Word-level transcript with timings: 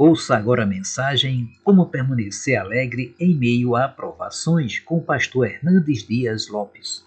Ouça 0.00 0.34
agora 0.34 0.62
a 0.62 0.66
mensagem 0.66 1.52
Como 1.62 1.84
permanecer 1.84 2.58
alegre 2.58 3.14
em 3.20 3.34
meio 3.34 3.76
a 3.76 3.84
aprovações 3.84 4.78
com 4.78 4.96
o 4.96 5.02
pastor 5.02 5.46
Hernandes 5.46 6.06
Dias 6.06 6.48
Lopes. 6.48 7.04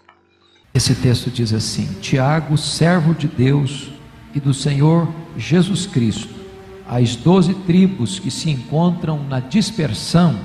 Esse 0.72 0.94
texto 0.94 1.28
diz 1.28 1.52
assim: 1.52 1.86
Tiago, 2.00 2.56
servo 2.56 3.12
de 3.12 3.26
Deus 3.26 3.90
e 4.32 4.38
do 4.38 4.54
Senhor 4.54 5.12
Jesus 5.36 5.86
Cristo, 5.86 6.32
às 6.88 7.16
doze 7.16 7.54
tribos 7.66 8.20
que 8.20 8.30
se 8.30 8.50
encontram 8.50 9.22
na 9.24 9.40
dispersão, 9.40 10.38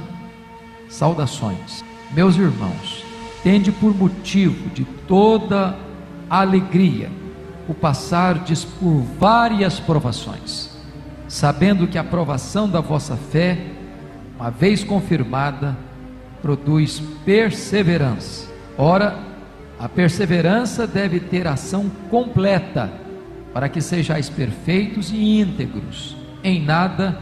saudações. 0.90 1.84
Meus 2.13 2.36
irmãos, 2.36 3.08
tende 3.44 3.72
por 3.72 3.95
motivo 3.95 4.69
de 4.69 4.85
toda 5.07 5.77
alegria 6.29 7.09
o 7.67 7.73
passardes 7.73 8.63
por 8.66 9.01
várias 9.19 9.79
provações 9.79 10.79
sabendo 11.29 11.88
que 11.88 11.97
a 11.97 12.01
aprovação 12.01 12.67
da 12.67 12.81
vossa 12.81 13.16
fé, 13.16 13.57
uma 14.38 14.50
vez 14.50 14.83
confirmada, 14.83 15.77
produz 16.41 17.00
perseverança. 17.23 18.50
Ora, 18.75 19.17
a 19.77 19.88
perseverança 19.88 20.88
deve 20.88 21.19
ter 21.19 21.47
ação 21.47 21.89
completa, 22.09 22.91
para 23.53 23.69
que 23.69 23.79
sejais 23.79 24.27
perfeitos 24.27 25.11
e 25.11 25.39
íntegros, 25.39 26.17
em 26.44 26.63
nada 26.63 27.19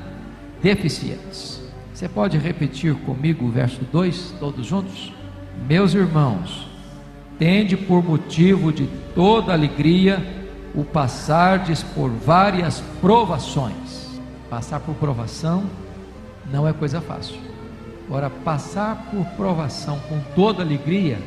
deficientes. 0.62 1.62
Você 1.94 2.08
pode 2.08 2.38
repetir 2.38 2.96
comigo 2.96 3.46
o 3.46 3.52
verso 3.52 3.82
2, 3.92 4.36
todos 4.40 4.66
juntos? 4.66 5.17
Meus 5.66 5.94
irmãos, 5.94 6.68
tende 7.40 7.78
por 7.78 8.04
motivo 8.04 8.72
de 8.72 8.88
toda 9.16 9.54
alegria 9.54 10.22
o 10.76 10.84
passardes 10.84 11.82
por 11.82 12.10
várias 12.10 12.82
provações 13.02 13.98
Passar 14.50 14.80
por 14.80 14.96
provação 14.96 15.66
não 16.50 16.66
é 16.66 16.72
coisa 16.72 17.02
fácil. 17.02 17.38
Agora, 18.08 18.30
passar 18.30 19.10
por 19.12 19.26
provação 19.36 20.00
com 20.08 20.22
toda 20.34 20.64
alegria 20.64 21.20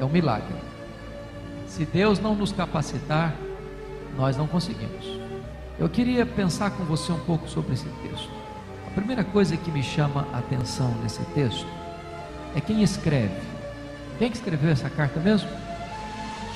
é 0.00 0.04
um 0.04 0.08
milagre. 0.08 0.54
Se 1.66 1.84
Deus 1.84 2.20
não 2.20 2.36
nos 2.36 2.52
capacitar, 2.52 3.34
nós 4.16 4.36
não 4.36 4.46
conseguimos. 4.46 5.18
Eu 5.76 5.88
queria 5.88 6.24
pensar 6.24 6.70
com 6.70 6.84
você 6.84 7.10
um 7.10 7.18
pouco 7.18 7.48
sobre 7.48 7.72
esse 7.72 7.88
texto. 8.02 8.30
A 8.86 8.90
primeira 8.90 9.24
coisa 9.24 9.56
que 9.56 9.70
me 9.72 9.82
chama 9.82 10.26
a 10.32 10.38
atenção 10.38 10.94
nesse 11.02 11.22
texto 11.34 11.66
é 12.54 12.60
quem 12.60 12.82
escreve. 12.82 13.47
Quem 14.18 14.30
que 14.30 14.36
escreveu 14.36 14.70
essa 14.70 14.90
carta 14.90 15.20
mesmo? 15.20 15.48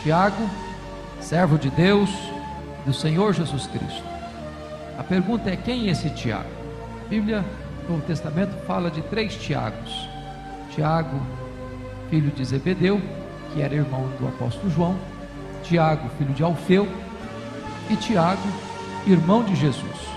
Tiago, 0.02 0.50
servo 1.20 1.56
de 1.56 1.70
Deus, 1.70 2.10
do 2.84 2.92
Senhor 2.92 3.32
Jesus 3.32 3.68
Cristo. 3.68 4.02
A 4.98 5.02
pergunta 5.04 5.48
é: 5.48 5.56
quem 5.56 5.88
é 5.88 5.92
esse 5.92 6.10
Tiago? 6.10 6.48
A 7.04 7.08
Bíblia, 7.08 7.44
no 7.84 7.94
Novo 7.94 8.06
Testamento, 8.06 8.50
fala 8.66 8.90
de 8.90 9.00
três 9.02 9.36
Tiagos: 9.36 10.08
Tiago, 10.74 11.20
filho 12.10 12.32
de 12.32 12.44
Zebedeu, 12.44 13.00
que 13.52 13.62
era 13.62 13.74
irmão 13.74 14.08
do 14.18 14.26
apóstolo 14.26 14.68
João, 14.68 14.96
Tiago, 15.62 16.08
filho 16.18 16.34
de 16.34 16.42
Alfeu, 16.42 16.88
e 17.88 17.94
Tiago, 17.94 18.42
irmão 19.06 19.44
de 19.44 19.54
Jesus. 19.54 20.08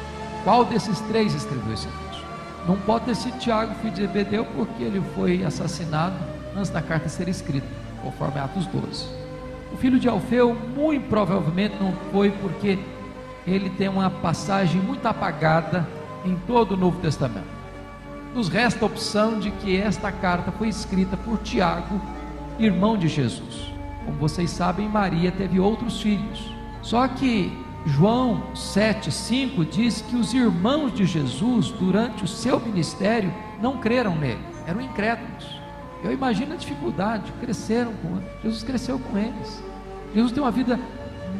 Qual 0.43 0.65
desses 0.65 0.99
três 1.01 1.35
escreveu 1.35 1.73
esse 1.73 1.87
texto? 1.87 2.25
Não 2.67 2.77
pode 2.77 3.05
ter 3.05 3.15
sido 3.15 3.37
Tiago, 3.37 3.75
filho 3.75 3.93
de 3.93 4.01
Zebedeu, 4.01 4.45
porque 4.55 4.81
ele 4.81 5.01
foi 5.13 5.43
assassinado 5.43 6.15
antes 6.55 6.69
da 6.69 6.81
carta 6.81 7.09
ser 7.09 7.27
escrita, 7.27 7.67
conforme 8.01 8.39
Atos 8.39 8.65
12. 8.67 9.05
O 9.73 9.77
filho 9.77 9.99
de 9.99 10.07
Alfeu, 10.07 10.55
muito 10.55 11.07
provavelmente, 11.09 11.75
não 11.79 11.93
foi 12.11 12.31
porque 12.31 12.79
ele 13.45 13.69
tem 13.69 13.89
uma 13.89 14.09
passagem 14.09 14.81
muito 14.81 15.05
apagada 15.05 15.87
em 16.23 16.35
todo 16.47 16.73
o 16.73 16.77
Novo 16.77 16.99
Testamento. 16.99 17.55
Nos 18.33 18.47
resta 18.47 18.83
a 18.83 18.87
opção 18.87 19.39
de 19.39 19.51
que 19.51 19.77
esta 19.77 20.11
carta 20.11 20.51
foi 20.51 20.69
escrita 20.69 21.15
por 21.17 21.37
Tiago, 21.39 22.01
irmão 22.57 22.97
de 22.97 23.07
Jesus. 23.07 23.73
Como 24.05 24.17
vocês 24.17 24.49
sabem, 24.49 24.87
Maria 24.87 25.31
teve 25.31 25.59
outros 25.59 26.01
filhos. 26.01 26.53
Só 26.81 27.07
que 27.07 27.51
João 27.85 28.43
7,5 28.53 29.69
diz 29.69 30.01
que 30.01 30.15
os 30.15 30.33
irmãos 30.33 30.93
de 30.93 31.05
Jesus, 31.05 31.69
durante 31.69 32.23
o 32.23 32.27
seu 32.27 32.59
ministério, 32.59 33.33
não 33.61 33.77
creram 33.77 34.15
nele, 34.15 34.43
eram 34.65 34.81
incrédulos. 34.81 35.64
Eu 36.05 36.13
imagino 36.13 36.53
a 36.53 36.55
dificuldade, 36.55 37.31
cresceram 37.41 37.91
com 37.93 38.17
ele. 38.17 38.27
Jesus 38.43 38.63
cresceu 38.63 38.99
com 38.99 39.17
eles. 39.17 39.63
Jesus 40.13 40.31
tem 40.31 40.41
uma 40.41 40.51
vida 40.51 40.79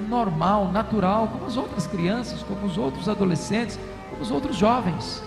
normal, 0.10 0.72
natural, 0.72 1.28
como 1.28 1.46
as 1.46 1.56
outras 1.56 1.86
crianças, 1.86 2.42
como 2.42 2.66
os 2.66 2.76
outros 2.76 3.08
adolescentes, 3.08 3.80
como 4.10 4.24
os 4.24 4.32
outros 4.32 4.58
jovens. 4.58 5.24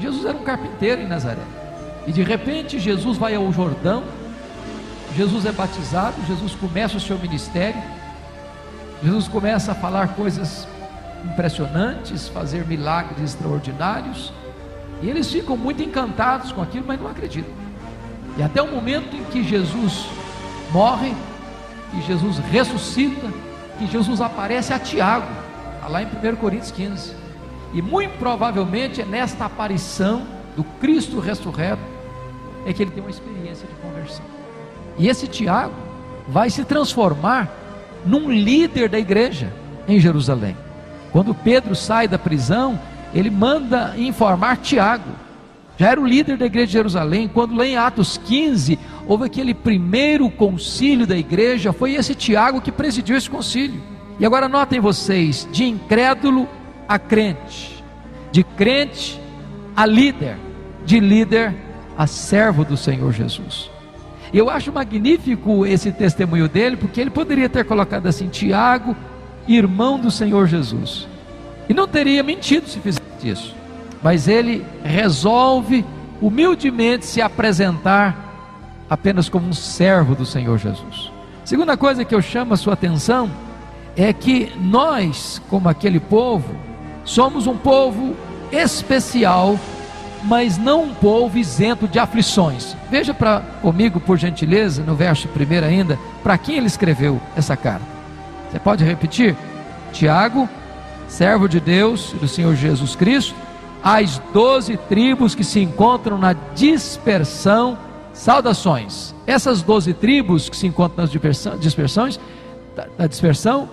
Jesus 0.00 0.24
era 0.24 0.36
um 0.36 0.42
carpinteiro 0.42 1.00
em 1.00 1.06
Nazaré. 1.06 1.42
E 2.08 2.12
de 2.12 2.24
repente 2.24 2.78
Jesus 2.80 3.16
vai 3.16 3.36
ao 3.36 3.52
Jordão, 3.52 4.02
Jesus 5.14 5.46
é 5.46 5.52
batizado, 5.52 6.16
Jesus 6.26 6.54
começa 6.54 6.96
o 6.96 7.00
seu 7.00 7.18
ministério, 7.18 7.80
Jesus 9.02 9.28
começa 9.28 9.72
a 9.72 9.74
falar 9.76 10.08
coisas 10.08 10.66
impressionantes, 11.24 12.28
fazer 12.28 12.66
milagres 12.66 13.22
extraordinários, 13.22 14.32
e 15.02 15.08
eles 15.08 15.30
ficam 15.30 15.56
muito 15.56 15.82
encantados 15.82 16.50
com 16.50 16.62
aquilo, 16.62 16.84
mas 16.86 17.00
não 17.00 17.08
acreditam. 17.08 17.65
E 18.36 18.42
até 18.42 18.62
o 18.62 18.70
momento 18.70 19.16
em 19.16 19.24
que 19.24 19.42
Jesus 19.42 20.06
morre, 20.72 21.14
que 21.90 22.02
Jesus 22.02 22.38
ressuscita, 22.38 23.28
que 23.78 23.86
Jesus 23.86 24.20
aparece 24.20 24.72
a 24.72 24.78
Tiago, 24.78 25.26
tá 25.80 25.88
lá 25.88 26.02
em 26.02 26.06
1 26.06 26.36
Coríntios 26.36 26.70
15. 26.70 27.14
E 27.72 27.82
muito 27.82 28.18
provavelmente 28.18 29.00
é 29.00 29.04
nesta 29.04 29.44
aparição 29.46 30.26
do 30.56 30.64
Cristo 30.64 31.20
ressurreto 31.20 31.82
é 32.66 32.72
que 32.72 32.82
ele 32.82 32.90
tem 32.90 33.02
uma 33.02 33.10
experiência 33.10 33.66
de 33.66 33.74
conversão. 33.76 34.24
E 34.98 35.08
esse 35.08 35.28
Tiago 35.28 35.74
vai 36.28 36.50
se 36.50 36.64
transformar 36.64 37.48
num 38.04 38.30
líder 38.30 38.88
da 38.88 38.98
igreja 38.98 39.52
em 39.86 40.00
Jerusalém. 40.00 40.56
Quando 41.12 41.34
Pedro 41.34 41.74
sai 41.74 42.08
da 42.08 42.18
prisão, 42.18 42.78
ele 43.14 43.30
manda 43.30 43.94
informar 43.96 44.56
Tiago. 44.56 45.10
Já 45.76 45.90
era 45.90 46.00
o 46.00 46.06
líder 46.06 46.36
da 46.36 46.46
igreja 46.46 46.66
de 46.66 46.72
Jerusalém. 46.72 47.28
Quando 47.32 47.54
lá 47.54 47.66
em 47.66 47.76
Atos 47.76 48.18
15, 48.24 48.78
houve 49.06 49.26
aquele 49.26 49.52
primeiro 49.52 50.30
concílio 50.30 51.06
da 51.06 51.16
igreja, 51.16 51.72
foi 51.72 51.94
esse 51.94 52.14
Tiago 52.14 52.60
que 52.60 52.72
presidiu 52.72 53.16
esse 53.16 53.28
concílio. 53.28 53.80
E 54.18 54.24
agora 54.24 54.48
notem 54.48 54.80
vocês, 54.80 55.46
de 55.52 55.64
incrédulo 55.64 56.48
a 56.88 56.98
crente, 56.98 57.84
de 58.32 58.42
crente 58.42 59.20
a 59.76 59.84
líder, 59.84 60.38
de 60.84 60.98
líder 60.98 61.54
a 61.98 62.06
servo 62.06 62.64
do 62.64 62.76
Senhor 62.76 63.12
Jesus. 63.12 63.70
Eu 64.32 64.48
acho 64.48 64.72
magnífico 64.72 65.66
esse 65.66 65.92
testemunho 65.92 66.48
dele, 66.48 66.76
porque 66.76 67.00
ele 67.00 67.10
poderia 67.10 67.48
ter 67.48 67.64
colocado 67.64 68.06
assim: 68.06 68.28
Tiago, 68.28 68.96
irmão 69.46 69.98
do 69.98 70.10
Senhor 70.10 70.46
Jesus. 70.46 71.06
E 71.68 71.74
não 71.74 71.86
teria 71.86 72.22
mentido 72.22 72.66
se 72.68 72.80
fizesse 72.80 73.02
isso. 73.22 73.54
Mas 74.02 74.28
ele 74.28 74.64
resolve 74.84 75.84
humildemente 76.20 77.04
se 77.06 77.20
apresentar 77.20 78.16
apenas 78.88 79.28
como 79.28 79.48
um 79.48 79.52
servo 79.52 80.14
do 80.14 80.24
Senhor 80.24 80.58
Jesus. 80.58 81.10
Segunda 81.44 81.76
coisa 81.76 82.04
que 82.04 82.14
eu 82.14 82.22
chamo 82.22 82.54
a 82.54 82.56
sua 82.56 82.74
atenção 82.74 83.30
é 83.96 84.12
que 84.12 84.52
nós, 84.60 85.40
como 85.48 85.68
aquele 85.68 86.00
povo, 86.00 86.54
somos 87.04 87.46
um 87.46 87.56
povo 87.56 88.14
especial 88.52 89.58
mas 90.26 90.58
não 90.58 90.84
um 90.84 90.94
povo 90.94 91.38
isento 91.38 91.86
de 91.86 91.98
aflições. 91.98 92.76
Veja 92.90 93.14
para 93.14 93.40
comigo, 93.62 94.00
por 94.00 94.18
gentileza, 94.18 94.82
no 94.82 94.94
verso 94.94 95.28
primeiro 95.28 95.64
ainda, 95.64 95.98
para 96.22 96.36
quem 96.36 96.56
ele 96.56 96.66
escreveu 96.66 97.20
essa 97.36 97.56
carta. 97.56 97.84
Você 98.50 98.58
pode 98.58 98.84
repetir? 98.84 99.36
Tiago, 99.92 100.48
servo 101.08 101.48
de 101.48 101.60
Deus 101.60 102.12
e 102.12 102.16
do 102.16 102.28
Senhor 102.28 102.54
Jesus 102.56 102.96
Cristo, 102.96 103.34
às 103.86 104.18
doze 104.32 104.76
tribos 104.76 105.32
que 105.32 105.44
se 105.44 105.60
encontram 105.60 106.18
na 106.18 106.32
dispersão, 106.32 107.78
saudações. 108.12 109.14
Essas 109.24 109.62
doze 109.62 109.94
tribos 109.94 110.48
que 110.48 110.56
se 110.56 110.66
encontram 110.66 111.04
nas 111.04 111.60
dispersões, 111.60 112.18
da 112.98 113.06
dispersão, 113.06 113.68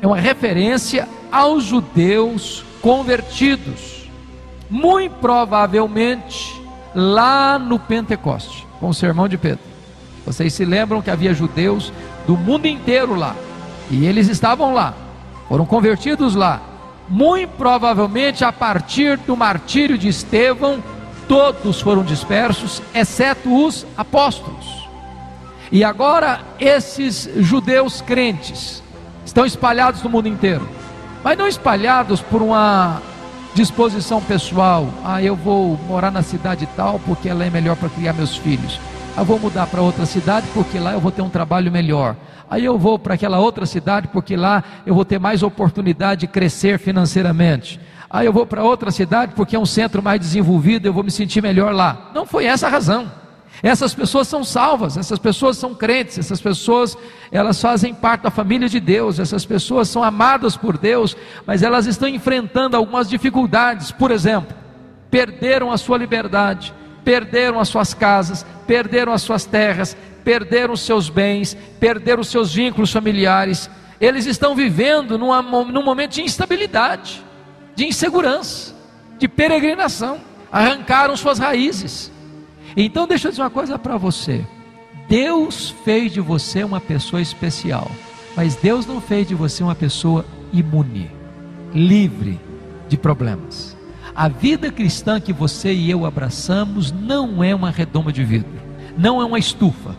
é 0.00 0.06
uma 0.06 0.20
referência 0.20 1.08
aos 1.32 1.64
judeus 1.64 2.64
convertidos 2.80 4.08
muito 4.70 5.16
provavelmente 5.16 6.62
lá 6.94 7.58
no 7.58 7.76
Pentecoste, 7.76 8.64
com 8.78 8.90
o 8.90 8.94
sermão 8.94 9.26
de 9.26 9.36
Pedro. 9.36 9.64
Vocês 10.24 10.54
se 10.54 10.64
lembram 10.64 11.02
que 11.02 11.10
havia 11.10 11.34
judeus 11.34 11.92
do 12.24 12.36
mundo 12.36 12.66
inteiro 12.66 13.16
lá, 13.16 13.34
e 13.90 14.06
eles 14.06 14.28
estavam 14.28 14.72
lá, 14.72 14.94
foram 15.48 15.66
convertidos 15.66 16.36
lá. 16.36 16.60
Muito 17.08 17.50
provavelmente 17.50 18.44
a 18.44 18.52
partir 18.52 19.16
do 19.18 19.36
martírio 19.36 19.96
de 19.96 20.08
Estevão, 20.08 20.82
todos 21.28 21.80
foram 21.80 22.02
dispersos, 22.02 22.82
exceto 22.94 23.64
os 23.64 23.86
apóstolos. 23.96 24.88
E 25.70 25.84
agora 25.84 26.40
esses 26.58 27.28
judeus 27.36 28.00
crentes 28.00 28.82
estão 29.24 29.44
espalhados 29.44 30.02
no 30.02 30.10
mundo 30.10 30.28
inteiro, 30.28 30.68
mas 31.22 31.36
não 31.36 31.46
espalhados 31.46 32.20
por 32.20 32.42
uma 32.42 33.00
disposição 33.54 34.20
pessoal. 34.20 34.88
Ah, 35.04 35.22
eu 35.22 35.34
vou 35.34 35.78
morar 35.88 36.10
na 36.10 36.22
cidade 36.22 36.68
tal 36.76 37.00
porque 37.00 37.28
ela 37.28 37.44
é 37.44 37.50
melhor 37.50 37.76
para 37.76 37.88
criar 37.88 38.12
meus 38.12 38.36
filhos. 38.36 38.78
Ah, 39.16 39.22
vou 39.22 39.38
mudar 39.38 39.66
para 39.66 39.80
outra 39.80 40.04
cidade 40.04 40.46
porque 40.52 40.78
lá 40.78 40.92
eu 40.92 41.00
vou 41.00 41.10
ter 41.10 41.22
um 41.22 41.30
trabalho 41.30 41.72
melhor. 41.72 42.14
Aí 42.50 42.62
eu 42.62 42.78
vou 42.78 42.98
para 42.98 43.14
aquela 43.14 43.38
outra 43.38 43.64
cidade 43.64 44.08
porque 44.08 44.36
lá 44.36 44.62
eu 44.84 44.94
vou 44.94 45.06
ter 45.06 45.18
mais 45.18 45.42
oportunidade 45.42 46.20
de 46.20 46.26
crescer 46.26 46.78
financeiramente. 46.78 47.80
Aí 48.10 48.26
eu 48.26 48.32
vou 48.32 48.44
para 48.44 48.62
outra 48.62 48.90
cidade 48.90 49.32
porque 49.34 49.56
é 49.56 49.58
um 49.58 49.64
centro 49.64 50.02
mais 50.02 50.20
desenvolvido, 50.20 50.86
eu 50.86 50.92
vou 50.92 51.02
me 51.02 51.10
sentir 51.10 51.42
melhor 51.42 51.72
lá. 51.72 52.10
Não 52.14 52.26
foi 52.26 52.44
essa 52.44 52.66
a 52.66 52.70
razão. 52.70 53.10
Essas 53.62 53.94
pessoas 53.94 54.28
são 54.28 54.44
salvas, 54.44 54.98
essas 54.98 55.18
pessoas 55.18 55.56
são 55.56 55.74
crentes, 55.74 56.18
essas 56.18 56.40
pessoas 56.40 56.96
elas 57.32 57.58
fazem 57.58 57.94
parte 57.94 58.24
da 58.24 58.30
família 58.30 58.68
de 58.68 58.78
Deus, 58.78 59.18
essas 59.18 59.46
pessoas 59.46 59.88
são 59.88 60.04
amadas 60.04 60.58
por 60.58 60.76
Deus, 60.76 61.16
mas 61.46 61.62
elas 61.62 61.86
estão 61.86 62.06
enfrentando 62.06 62.76
algumas 62.76 63.08
dificuldades. 63.08 63.90
Por 63.90 64.10
exemplo, 64.10 64.54
perderam 65.10 65.72
a 65.72 65.78
sua 65.78 65.96
liberdade, 65.96 66.74
perderam 67.06 67.58
as 67.58 67.68
suas 67.68 67.94
casas, 67.94 68.44
perderam 68.66 69.14
as 69.14 69.22
suas 69.22 69.46
terras, 69.46 69.96
perderam 70.22 70.74
os 70.74 70.82
seus 70.82 71.08
bens, 71.08 71.56
perderam 71.80 72.20
os 72.20 72.28
seus 72.28 72.52
vínculos 72.52 72.92
familiares. 72.92 73.70
Eles 73.98 74.26
estão 74.26 74.54
vivendo 74.54 75.16
numa, 75.16 75.40
num 75.40 75.82
momento 75.82 76.12
de 76.12 76.20
instabilidade, 76.20 77.24
de 77.74 77.86
insegurança, 77.86 78.74
de 79.18 79.26
peregrinação, 79.26 80.20
arrancaram 80.52 81.16
suas 81.16 81.38
raízes 81.38 82.12
então 82.76 83.06
deixa 83.06 83.28
eu 83.28 83.30
dizer 83.30 83.42
uma 83.42 83.50
coisa 83.50 83.78
para 83.78 83.96
você. 83.96 84.44
Deus 85.08 85.74
fez 85.84 86.12
de 86.12 86.20
você 86.20 86.62
uma 86.62 86.80
pessoa 86.80 87.22
especial, 87.22 87.90
mas 88.36 88.54
Deus 88.56 88.86
não 88.86 89.00
fez 89.00 89.26
de 89.26 89.34
você 89.34 89.62
uma 89.62 89.74
pessoa 89.74 90.26
imune, 90.52 91.10
livre 91.72 92.38
de 92.88 92.96
problemas. 92.96 93.75
A 94.16 94.28
vida 94.28 94.72
cristã 94.72 95.20
que 95.20 95.30
você 95.30 95.74
e 95.74 95.90
eu 95.90 96.06
abraçamos 96.06 96.90
não 96.90 97.44
é 97.44 97.54
uma 97.54 97.70
redoma 97.70 98.10
de 98.10 98.24
vidro, 98.24 98.58
não 98.96 99.20
é 99.20 99.24
uma 99.26 99.38
estufa. 99.38 99.94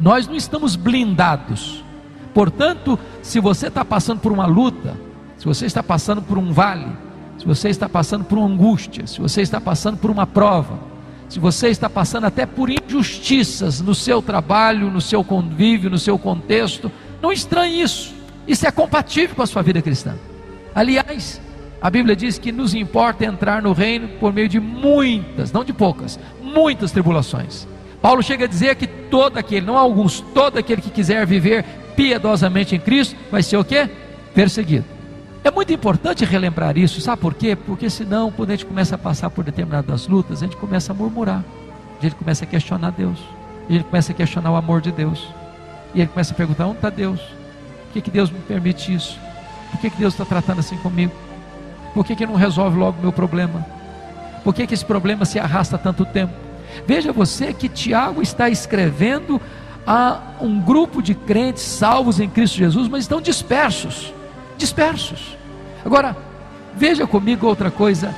Nós 0.00 0.26
não 0.26 0.34
estamos 0.34 0.74
blindados. 0.74 1.84
Portanto, 2.34 2.98
se 3.22 3.38
você 3.38 3.68
está 3.68 3.84
passando 3.84 4.18
por 4.18 4.32
uma 4.32 4.44
luta, 4.44 4.96
se 5.36 5.44
você 5.44 5.66
está 5.66 5.84
passando 5.84 6.20
por 6.20 6.36
um 6.36 6.52
vale, 6.52 6.88
se 7.38 7.46
você 7.46 7.68
está 7.68 7.88
passando 7.88 8.24
por 8.24 8.38
uma 8.38 8.48
angústia, 8.48 9.06
se 9.06 9.20
você 9.20 9.42
está 9.42 9.60
passando 9.60 9.98
por 9.98 10.10
uma 10.10 10.26
prova, 10.26 10.76
se 11.28 11.38
você 11.38 11.68
está 11.68 11.88
passando 11.88 12.24
até 12.24 12.44
por 12.46 12.68
injustiças 12.68 13.80
no 13.80 13.94
seu 13.94 14.20
trabalho, 14.20 14.90
no 14.90 15.00
seu 15.00 15.22
convívio, 15.22 15.88
no 15.88 15.98
seu 15.98 16.18
contexto, 16.18 16.90
não 17.22 17.30
estranhe 17.30 17.82
isso. 17.82 18.12
Isso 18.48 18.66
é 18.66 18.72
compatível 18.72 19.36
com 19.36 19.42
a 19.42 19.46
sua 19.46 19.62
vida 19.62 19.80
cristã. 19.80 20.16
Aliás, 20.74 21.40
a 21.84 21.90
Bíblia 21.90 22.16
diz 22.16 22.38
que 22.38 22.50
nos 22.50 22.74
importa 22.74 23.26
entrar 23.26 23.60
no 23.60 23.74
reino 23.74 24.08
por 24.18 24.32
meio 24.32 24.48
de 24.48 24.58
muitas, 24.58 25.52
não 25.52 25.62
de 25.62 25.70
poucas, 25.70 26.18
muitas 26.40 26.90
tribulações. 26.90 27.68
Paulo 28.00 28.22
chega 28.22 28.46
a 28.46 28.48
dizer 28.48 28.74
que 28.76 28.86
todo 28.86 29.36
aquele, 29.36 29.66
não 29.66 29.76
alguns, 29.76 30.20
todo 30.32 30.56
aquele 30.56 30.80
que 30.80 30.88
quiser 30.88 31.26
viver 31.26 31.62
piedosamente 31.94 32.74
em 32.74 32.80
Cristo, 32.80 33.14
vai 33.30 33.42
ser 33.42 33.58
o 33.58 33.64
quê? 33.64 33.90
Perseguido. 34.34 34.86
É 35.44 35.50
muito 35.50 35.74
importante 35.74 36.24
relembrar 36.24 36.78
isso, 36.78 37.02
sabe 37.02 37.20
por 37.20 37.34
quê? 37.34 37.54
Porque 37.54 37.90
senão, 37.90 38.32
quando 38.32 38.48
a 38.48 38.52
gente 38.54 38.64
começa 38.64 38.94
a 38.94 38.98
passar 38.98 39.28
por 39.28 39.44
determinadas 39.44 40.08
lutas, 40.08 40.42
a 40.42 40.46
gente 40.46 40.56
começa 40.56 40.92
a 40.92 40.94
murmurar, 40.94 41.44
a 41.98 42.02
gente 42.02 42.14
começa 42.14 42.44
a 42.44 42.46
questionar 42.46 42.92
Deus, 42.92 43.18
a 43.68 43.72
gente 43.74 43.84
começa 43.84 44.10
a 44.10 44.14
questionar 44.14 44.52
o 44.52 44.56
amor 44.56 44.80
de 44.80 44.90
Deus, 44.90 45.28
e 45.94 46.00
ele 46.00 46.08
começa 46.08 46.32
a 46.32 46.36
perguntar: 46.36 46.66
onde 46.66 46.76
está 46.76 46.88
Deus? 46.88 47.20
que, 47.94 48.00
que 48.00 48.10
Deus 48.10 48.30
me 48.30 48.40
permite 48.40 48.92
isso? 48.92 49.18
Por 49.70 49.80
que, 49.80 49.88
que 49.88 49.96
Deus 49.96 50.14
está 50.14 50.24
tratando 50.24 50.58
assim 50.58 50.76
comigo? 50.78 51.12
Por 51.94 52.04
que, 52.04 52.16
que 52.16 52.26
não 52.26 52.34
resolve 52.34 52.76
logo 52.76 52.98
o 52.98 53.02
meu 53.02 53.12
problema? 53.12 53.64
Por 54.42 54.52
que, 54.52 54.66
que 54.66 54.74
esse 54.74 54.84
problema 54.84 55.24
se 55.24 55.38
arrasta 55.38 55.78
tanto 55.78 56.04
tempo? 56.04 56.34
Veja 56.86 57.12
você 57.12 57.52
que 57.52 57.68
Tiago 57.68 58.20
está 58.20 58.50
escrevendo 58.50 59.40
a 59.86 60.20
um 60.40 60.60
grupo 60.60 61.00
de 61.00 61.14
crentes 61.14 61.62
salvos 61.62 62.18
em 62.18 62.28
Cristo 62.28 62.56
Jesus, 62.56 62.88
mas 62.88 63.04
estão 63.04 63.20
dispersos. 63.20 64.12
Dispersos. 64.58 65.36
Agora, 65.84 66.16
veja 66.76 67.06
comigo 67.06 67.46
outra 67.46 67.70
coisa 67.70 68.14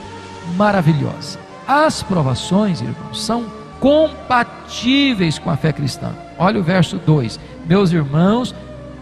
maravilhosa. 0.56 1.38
As 1.66 2.02
provações, 2.02 2.80
irmãos, 2.80 3.22
são 3.22 3.46
compatíveis 3.80 5.38
com 5.38 5.50
a 5.50 5.56
fé 5.56 5.72
cristã. 5.72 6.12
Olha 6.38 6.60
o 6.60 6.62
verso 6.62 6.96
2: 6.98 7.38
Meus 7.66 7.92
irmãos, 7.92 8.54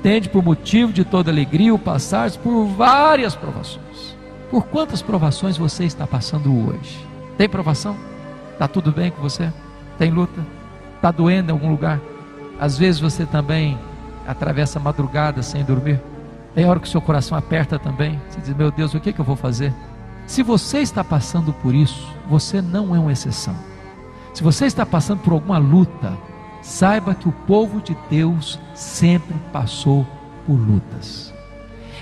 tende 0.03 0.29
por 0.29 0.43
motivo 0.43 0.93
de 0.93 1.05
toda 1.05 1.31
alegria 1.31 1.75
o 1.75 1.79
passar 1.79 2.31
por 2.33 2.65
várias 2.67 3.35
provações. 3.35 4.14
Por 4.55 4.67
quantas 4.67 5.03
provações 5.03 5.59
você 5.59 5.85
está 5.85 6.07
passando 6.07 6.69
hoje? 6.69 7.05
Tem 7.37 7.49
provação? 7.49 7.97
Está 8.53 8.69
tudo 8.69 8.93
bem 8.93 9.11
com 9.11 9.21
você? 9.21 9.53
Tem 9.99 10.13
luta? 10.13 10.47
Está 10.95 11.11
doendo 11.11 11.51
em 11.51 11.53
algum 11.53 11.73
lugar? 11.73 12.01
Às 12.61 12.79
vezes 12.79 13.01
você 13.01 13.27
também 13.27 13.77
atravessa 14.25 14.79
a 14.79 14.83
madrugada 14.83 15.43
sem 15.43 15.65
dormir. 15.65 16.01
Tem 16.55 16.67
hora 16.67 16.79
que 16.79 16.87
o 16.87 16.89
seu 16.89 17.01
coração 17.01 17.37
aperta 17.37 17.81
também. 17.81 18.23
Você 18.29 18.41
diz: 18.43 18.55
Meu 18.55 18.71
Deus, 18.71 18.95
o 18.95 19.01
que, 19.01 19.11
é 19.11 19.13
que 19.13 19.21
eu 19.21 19.25
vou 19.25 19.35
fazer? 19.35 19.75
Se 20.25 20.41
você 20.41 20.79
está 20.79 21.03
passando 21.03 21.53
por 21.55 21.75
isso, 21.75 22.09
você 22.29 22.63
não 22.63 22.95
é 22.95 22.99
uma 23.01 23.11
exceção. 23.11 23.57
Se 24.33 24.41
você 24.41 24.67
está 24.67 24.87
passando 24.87 25.19
por 25.19 25.33
alguma 25.33 25.59
luta, 25.59 26.17
saiba 26.63 27.13
que 27.13 27.29
o 27.29 27.33
povo 27.33 27.81
de 27.81 27.97
Deus 28.09 28.61
sempre 28.73 29.35
passou 29.53 30.07
por 30.47 30.55
lutas. 30.55 31.34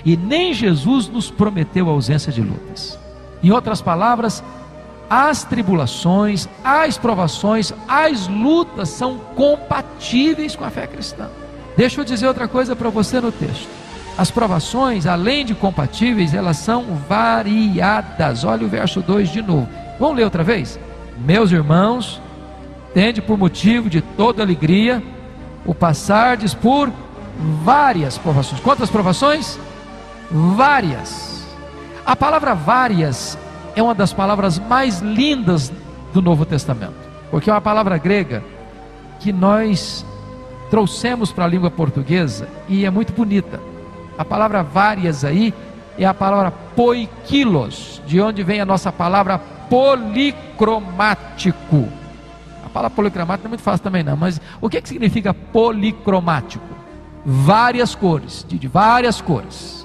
E 0.05 0.17
nem 0.17 0.53
Jesus 0.53 1.07
nos 1.07 1.31
prometeu 1.31 1.87
a 1.87 1.91
ausência 1.91 2.31
de 2.31 2.41
lutas. 2.41 2.99
Em 3.41 3.51
outras 3.51 3.81
palavras, 3.81 4.43
as 5.09 5.43
tribulações, 5.43 6.47
as 6.63 6.97
provações, 6.97 7.73
as 7.87 8.27
lutas 8.27 8.89
são 8.89 9.17
compatíveis 9.35 10.55
com 10.55 10.65
a 10.65 10.69
fé 10.69 10.87
cristã. 10.87 11.29
Deixa 11.77 12.01
eu 12.01 12.05
dizer 12.05 12.27
outra 12.27 12.47
coisa 12.47 12.75
para 12.75 12.89
você 12.89 13.19
no 13.19 13.31
texto. 13.31 13.67
As 14.17 14.29
provações, 14.29 15.07
além 15.07 15.43
de 15.43 15.55
compatíveis, 15.55 16.33
elas 16.33 16.57
são 16.57 16.83
variadas. 17.07 18.43
Olha 18.43 18.65
o 18.65 18.69
verso 18.69 19.01
2 19.01 19.29
de 19.29 19.41
novo. 19.41 19.67
Vamos 19.99 20.17
ler 20.17 20.23
outra 20.23 20.43
vez? 20.43 20.79
Meus 21.25 21.51
irmãos, 21.51 22.21
tende 22.93 23.21
por 23.21 23.37
motivo 23.37 23.89
de 23.89 24.01
toda 24.01 24.43
alegria 24.43 25.01
o 25.65 25.73
passardes 25.73 26.53
por 26.53 26.91
várias 27.63 28.17
provações. 28.17 28.61
Quantas 28.61 28.89
provações? 28.89 29.59
Várias. 30.33 31.45
A 32.03 32.15
palavra 32.15 32.55
várias 32.55 33.37
é 33.75 33.83
uma 33.83 33.93
das 33.93 34.11
palavras 34.11 34.57
mais 34.57 34.99
lindas 34.99 35.71
do 36.11 36.23
Novo 36.23 36.43
Testamento, 36.43 36.95
porque 37.29 37.51
é 37.51 37.53
uma 37.53 37.61
palavra 37.61 37.99
grega 37.99 38.43
que 39.19 39.31
nós 39.31 40.03
trouxemos 40.71 41.31
para 41.31 41.45
a 41.45 41.47
língua 41.47 41.69
portuguesa 41.69 42.47
e 42.67 42.83
é 42.83 42.89
muito 42.89 43.13
bonita. 43.13 43.59
A 44.17 44.25
palavra 44.25 44.63
várias 44.63 45.23
aí 45.23 45.53
é 45.99 46.05
a 46.05 46.15
palavra 46.15 46.49
poikilos, 46.75 48.01
de 48.07 48.19
onde 48.19 48.41
vem 48.41 48.59
a 48.59 48.65
nossa 48.65 48.91
palavra 48.91 49.37
policromático. 49.69 51.87
A 52.65 52.69
palavra 52.69 52.95
policromático 52.95 53.43
não 53.43 53.49
é 53.49 53.53
muito 53.53 53.63
fácil 53.63 53.83
também 53.83 54.03
não, 54.03 54.17
mas 54.17 54.41
o 54.59 54.67
que, 54.67 54.81
que 54.81 54.89
significa 54.89 55.31
policromático? 55.31 56.65
Várias 57.23 57.93
cores, 57.93 58.43
de 58.49 58.67
várias 58.67 59.21
cores. 59.21 59.82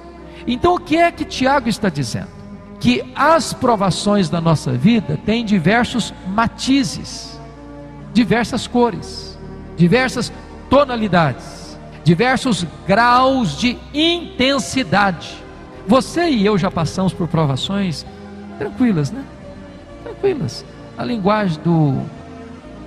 Então 0.49 0.75
o 0.75 0.81
que 0.81 0.97
é 0.97 1.13
que 1.13 1.25
Tiago 1.25 1.69
está 1.69 1.89
dizendo? 1.89 2.39
que 2.81 3.05
as 3.15 3.53
provações 3.53 4.29
da 4.29 4.41
nossa 4.41 4.73
vida 4.73 5.19
têm 5.25 5.45
diversos 5.45 6.15
matizes, 6.29 7.39
diversas 8.13 8.67
cores, 8.67 9.39
diversas 9.77 10.33
tonalidades, 10.71 11.79
diversos 12.05 12.67
graus 12.87 13.57
de 13.57 13.77
intensidade. 13.93 15.43
Você 15.87 16.29
e 16.29 16.47
eu 16.47 16.57
já 16.57 16.71
passamos 16.71 17.13
por 17.13 17.27
provações 17.27 18.07
tranquilas, 18.59 19.11
né? 19.11 19.25
Tranquilas. 20.05 20.65
A 20.97 21.05
linguagem 21.05 21.61
do, 21.63 22.01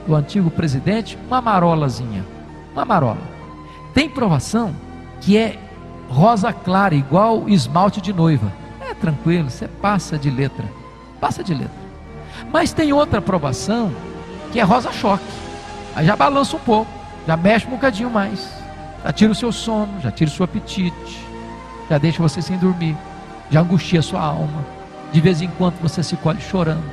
do 0.07 0.15
antigo 0.15 0.49
presidente, 0.49 1.17
uma 1.27 1.41
marolazinha. 1.41 2.25
Uma 2.73 2.85
marola. 2.85 3.21
Tem 3.93 4.09
provação 4.09 4.73
que 5.19 5.37
é 5.37 5.57
rosa 6.11 6.53
clara, 6.53 6.93
igual 6.93 7.47
esmalte 7.47 8.01
de 8.01 8.13
noiva 8.13 8.61
tranquilo, 9.01 9.49
você 9.49 9.67
passa 9.67 10.17
de 10.17 10.29
letra. 10.29 10.65
Passa 11.19 11.43
de 11.43 11.53
letra. 11.53 11.81
Mas 12.53 12.71
tem 12.71 12.93
outra 12.93 13.19
aprovação 13.19 13.91
que 14.51 14.59
é 14.59 14.63
rosa-choque. 14.63 15.23
Aí 15.95 16.05
já 16.05 16.15
balança 16.15 16.55
um 16.55 16.59
pouco, 16.59 16.89
já 17.27 17.35
mexe 17.35 17.67
um 17.67 17.71
bocadinho 17.71 18.09
mais. 18.09 18.49
Já 19.03 19.11
tira 19.11 19.31
o 19.31 19.35
seu 19.35 19.51
sono, 19.51 19.99
já 19.99 20.11
tira 20.11 20.29
o 20.29 20.33
seu 20.33 20.45
apetite, 20.45 21.27
já 21.89 21.97
deixa 21.97 22.21
você 22.21 22.41
sem 22.41 22.57
dormir, 22.57 22.95
já 23.49 23.61
angustia 23.61 23.99
a 23.99 24.03
sua 24.03 24.21
alma. 24.21 24.65
De 25.11 25.19
vez 25.19 25.41
em 25.41 25.49
quando 25.57 25.75
você 25.81 26.01
se 26.03 26.15
colhe 26.15 26.39
chorando. 26.39 26.83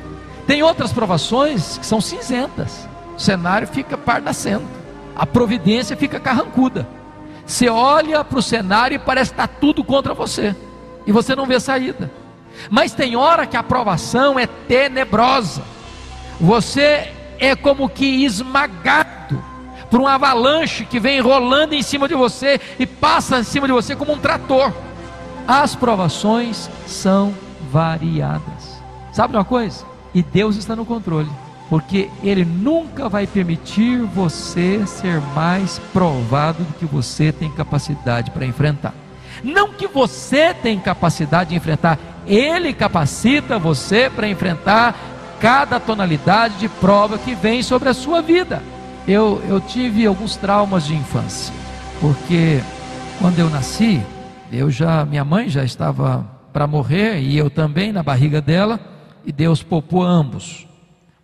Tem 0.47 0.63
outras 0.63 0.93
provações 0.93 1.79
que 1.79 1.87
são 1.87 2.01
cinzentas. 2.01 2.89
O 3.17 3.21
cenário 3.21 3.69
fica 3.69 3.97
pardacendo. 3.97 4.67
A 5.15 5.27
providência 5.27 5.97
fica 5.97 6.19
carrancuda. 6.19 6.89
Você 7.49 7.67
olha 7.71 8.23
para 8.23 8.39
o 8.39 8.43
cenário 8.43 8.97
e 8.97 8.99
parece 8.99 9.31
que 9.31 9.41
está 9.41 9.49
tudo 9.49 9.83
contra 9.83 10.13
você 10.13 10.55
e 11.07 11.11
você 11.11 11.35
não 11.35 11.47
vê 11.47 11.59
saída. 11.59 12.11
Mas 12.69 12.93
tem 12.93 13.17
hora 13.17 13.47
que 13.47 13.57
a 13.57 13.63
provação 13.63 14.39
é 14.39 14.47
tenebrosa. 14.47 15.63
Você 16.39 17.11
é 17.39 17.57
como 17.57 17.89
que 17.89 18.05
esmagado 18.23 19.43
por 19.91 19.99
um 19.99 20.07
avalanche 20.07 20.85
que 20.85 21.01
vem 21.01 21.21
rolando 21.21 21.75
em 21.75 21.81
cima 21.81 22.07
de 22.07 22.15
você 22.15 22.61
e 22.79 22.87
passa 22.87 23.41
em 23.41 23.45
cima 23.45 23.67
de 23.67 23.73
você 23.73 23.97
como 23.97 24.13
um 24.13 24.19
trator. 24.19 24.71
As 25.47 25.75
provações 25.75 26.69
são 26.87 27.35
variadas. 27.73 28.83
Sabe 29.11 29.35
uma 29.35 29.45
coisa? 29.45 29.87
E 30.13 30.23
Deus 30.23 30.57
está 30.57 30.77
no 30.77 30.85
controle, 30.85 31.31
porque 31.69 32.09
Ele 32.23 32.45
nunca 32.45 33.09
vai 33.09 33.27
permitir 33.27 33.99
você 33.99 34.87
ser 34.87 35.21
mais 35.35 35.79
provado 35.93 36.65
do 36.65 36.75
que 36.75 36.87
você 36.87 37.31
tem 37.31 37.51
capacidade 37.51 38.31
para 38.31 38.47
enfrentar. 38.47 38.95
Não 39.43 39.73
que 39.73 39.87
você 39.87 40.55
tem 40.55 40.79
capacidade 40.79 41.51
de 41.51 41.57
enfrentar, 41.57 41.99
Ele 42.27 42.73
capacita 42.73 43.59
você 43.59 44.11
para 44.11 44.29
enfrentar 44.29 44.97
cada 45.41 45.79
tonalidade 45.79 46.59
de 46.59 46.69
prova 46.69 47.19
que 47.19 47.35
vem 47.35 47.63
sobre 47.63 47.89
a 47.89 47.95
sua 47.95 48.21
vida. 48.21 48.63
Eu, 49.07 49.43
eu 49.49 49.61
tive 49.61 50.07
alguns 50.07 50.37
traumas 50.37 50.87
de 50.87 50.95
infância, 50.95 51.55
porque 52.01 52.61
quando 53.19 53.39
eu 53.39 53.49
nasci, 53.49 54.03
eu 54.53 54.71
já, 54.71 55.05
minha 55.05 55.25
mãe 55.25 55.49
já 55.49 55.65
estava 55.65 56.27
para 56.53 56.67
morrer 56.67 57.21
e 57.21 57.37
eu 57.37 57.49
também 57.49 57.93
na 57.93 58.03
barriga 58.03 58.41
dela, 58.41 58.81
e 59.25 59.33
Deus 59.33 59.63
poupou 59.63 60.03
ambos. 60.03 60.68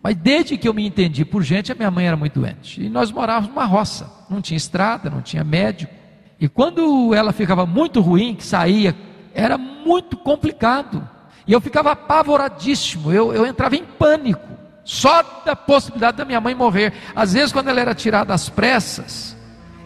Mas 0.05 0.15
desde 0.17 0.55
que 0.55 0.67
eu 0.67 0.73
me 0.75 0.85
entendi 0.85 1.25
por 1.25 1.41
gente, 1.41 1.71
a 1.71 1.75
minha 1.75 1.89
mãe 1.89 2.05
era 2.05 2.15
muito 2.15 2.39
doente. 2.39 2.79
E 2.79 2.89
nós 2.89 3.11
morávamos 3.11 3.49
numa 3.49 3.65
roça, 3.65 4.07
não 4.29 4.39
tinha 4.39 4.55
estrada, 4.55 5.09
não 5.09 5.19
tinha 5.19 5.43
médico. 5.43 5.91
E 6.39 6.47
quando 6.47 7.11
ela 7.11 7.33
ficava 7.33 7.65
muito 7.65 8.01
ruim, 8.01 8.35
que 8.35 8.43
saía, 8.43 8.95
era 9.33 9.57
muito 9.57 10.15
complicado. 10.15 11.09
E 11.47 11.53
eu 11.53 11.59
ficava 11.59 11.93
apavoradíssimo, 11.93 13.11
eu, 13.11 13.33
eu 13.33 13.47
entrava 13.47 13.75
em 13.75 13.83
pânico, 13.83 14.47
só 14.83 15.23
da 15.43 15.55
possibilidade 15.55 16.17
da 16.17 16.23
minha 16.23 16.39
mãe 16.39 16.53
morrer. 16.53 16.93
Às 17.15 17.33
vezes, 17.33 17.51
quando 17.51 17.69
ela 17.69 17.81
era 17.81 17.95
tirada 17.95 18.31
às 18.31 18.47
pressas, 18.47 19.35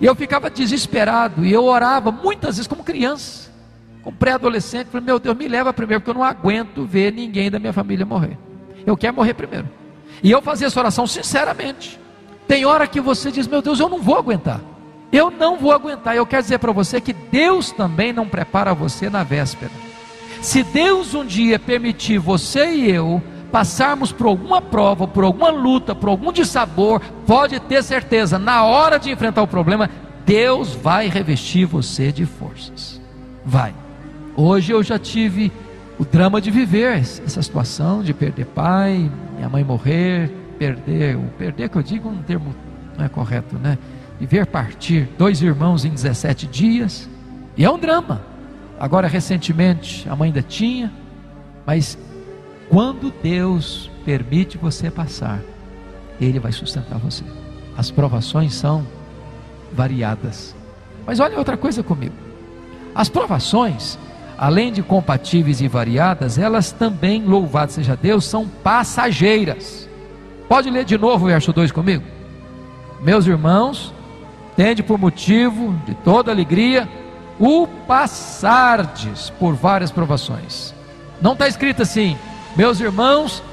eu 0.02 0.14
ficava 0.16 0.50
desesperado, 0.50 1.46
e 1.46 1.54
eu 1.54 1.64
orava 1.64 2.12
muitas 2.12 2.58
vezes 2.58 2.68
como 2.68 2.84
criança, 2.84 3.50
como 4.04 4.18
pré-adolescente, 4.18 4.88
falei, 4.88 5.06
meu 5.06 5.18
Deus, 5.18 5.38
me 5.38 5.48
leva 5.48 5.72
primeiro, 5.72 6.02
porque 6.02 6.10
eu 6.12 6.22
não 6.22 6.30
aguento 6.30 6.84
ver 6.84 7.14
ninguém 7.14 7.50
da 7.50 7.58
minha 7.58 7.72
família 7.72 8.06
morrer. 8.06 8.38
Eu 8.86 8.98
quero 8.98 9.16
morrer 9.16 9.34
primeiro. 9.34 9.79
E 10.22 10.32
eu 10.32 10.42
fazia 10.42 10.68
essa 10.68 10.80
oração 10.80 11.08
sinceramente. 11.08 12.00
Tem 12.48 12.66
hora 12.66 12.88
que 12.88 13.00
você 13.00 13.32
diz, 13.32 13.48
meu 13.48 13.62
Deus, 13.62 13.80
eu 13.80 13.90
não 13.90 14.02
vou 14.02 14.18
aguentar. 14.18 14.62
Eu 15.12 15.32
não 15.32 15.58
vou 15.58 15.72
aguentar. 15.72 16.16
Eu 16.16 16.26
quero 16.26 16.44
dizer 16.44 16.60
para 16.60 16.72
você 16.72 17.00
que 17.00 17.14
Deus 17.14 17.72
também 17.72 18.14
não 18.14 18.28
prepara 18.28 18.74
você 18.74 19.10
na 19.10 19.24
véspera. 19.24 19.72
Se 20.42 20.64
Deus 20.64 21.14
um 21.14 21.26
dia 21.26 21.60
permitir 21.60 22.18
você 22.18 22.72
e 22.72 22.92
eu 22.92 23.22
passarmos 23.52 24.12
por 24.12 24.28
alguma 24.28 24.62
prova, 24.62 25.08
por 25.08 25.24
alguma 25.24 25.50
luta, 25.50 25.96
por 25.96 26.10
algum 26.10 26.32
dissabor, 26.32 27.02
pode 27.26 27.60
ter 27.60 27.84
certeza, 27.84 28.38
na 28.38 28.64
hora 28.64 29.00
de 29.00 29.12
enfrentar 29.12 29.42
o 29.42 29.48
problema, 29.48 29.90
Deus 30.26 30.76
vai 30.76 31.08
revestir 31.08 31.66
você 31.66 32.12
de 32.12 32.26
forças. 32.26 33.02
Vai. 33.44 33.74
Hoje 34.36 34.72
eu 34.72 34.84
já 34.84 35.00
tive 35.00 35.52
o 36.00 36.06
drama 36.06 36.42
de 36.42 36.50
viver 36.50 36.98
essa 36.98 37.42
situação, 37.42 38.02
de 38.02 38.14
perder 38.14 38.46
pai, 38.46 39.12
minha 39.36 39.50
mãe 39.50 39.64
morrer, 39.64 40.32
perder, 40.58 41.16
o 41.16 41.24
perder 41.38 41.70
que 41.70 41.78
eu 41.78 41.84
digo 41.84 42.10
um 42.10 42.24
termo 42.24 42.56
não 42.98 43.06
é 43.06 43.10
correto, 43.10 43.58
né? 43.58 43.78
e 44.20 44.26
ver 44.26 44.46
partir 44.46 45.08
dois 45.18 45.42
irmãos 45.42 45.86
em 45.86 45.90
17 45.90 46.46
dias. 46.48 47.10
E 47.56 47.64
é 47.64 47.72
um 47.72 47.80
drama. 47.80 48.22
Agora, 48.80 49.08
recentemente, 49.08 50.08
a 50.10 50.16
mãe 50.16 50.28
ainda 50.28 50.42
tinha, 50.42 50.92
mas 51.66 51.98
quando 52.70 53.14
Deus 53.22 53.90
permite 54.06 54.58
você 54.58 54.92
passar, 54.92 55.40
Ele 56.20 56.40
vai 56.40 56.52
sustentar 56.52 56.98
você. 56.98 57.24
As 57.78 57.90
provações 57.92 58.54
são 58.54 58.86
variadas. 59.72 60.56
Mas 61.06 61.20
olha 61.20 61.38
outra 61.38 61.58
coisa 61.58 61.82
comigo. 61.82 62.16
As 62.94 63.10
provações, 63.10 63.98
além 64.40 64.72
de 64.72 64.82
compatíveis 64.82 65.60
e 65.60 65.68
variadas, 65.68 66.38
elas 66.38 66.72
também, 66.72 67.26
louvado 67.26 67.74
seja 67.74 67.98
Deus, 67.98 68.24
são 68.24 68.48
passageiras. 68.48 69.90
Pode 70.48 70.70
ler 70.70 70.86
de 70.86 70.98
novo 70.98 71.26
o 71.26 71.28
verso 71.28 71.52
2 71.52 71.74
comigo? 71.74 72.06
Meus 73.02 73.28
irmãos, 73.28 73.94
tende 74.56 74.82
por 74.82 74.98
motivo 74.98 75.76
de 75.86 75.94
toda 75.94 76.32
alegria 76.32 76.88
o 77.38 77.68
passardes 77.86 79.30
por 79.30 79.56
várias 79.56 79.92
provações. 79.92 80.74
Não 81.22 81.34
está 81.34 81.46
escrito 81.46 81.82
assim, 81.82 82.18
meus 82.56 82.80
irmãos, 82.80 83.44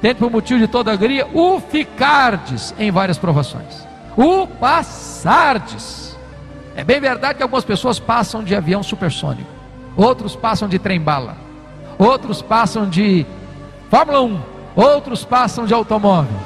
tende 0.00 0.20
por 0.20 0.30
motivo 0.30 0.60
de 0.60 0.68
toda 0.68 0.92
alegria 0.92 1.26
o 1.34 1.58
ficardes 1.58 2.72
em 2.78 2.92
várias 2.92 3.18
provações. 3.18 3.84
O 4.16 4.46
passardes. 4.46 6.16
É 6.76 6.84
bem 6.84 7.00
verdade 7.00 7.34
que 7.34 7.42
algumas 7.42 7.64
pessoas 7.64 7.98
passam 7.98 8.44
de 8.44 8.54
avião 8.54 8.82
supersônico, 8.82 9.50
outros 9.96 10.36
passam 10.36 10.68
de 10.68 10.78
trem-bala, 10.78 11.36
outros 11.98 12.42
passam 12.42 12.88
de 12.88 13.26
Fórmula 13.90 14.22
1, 14.22 14.40
outros 14.74 15.24
passam 15.24 15.64
de 15.64 15.72
automóvel. 15.74 16.36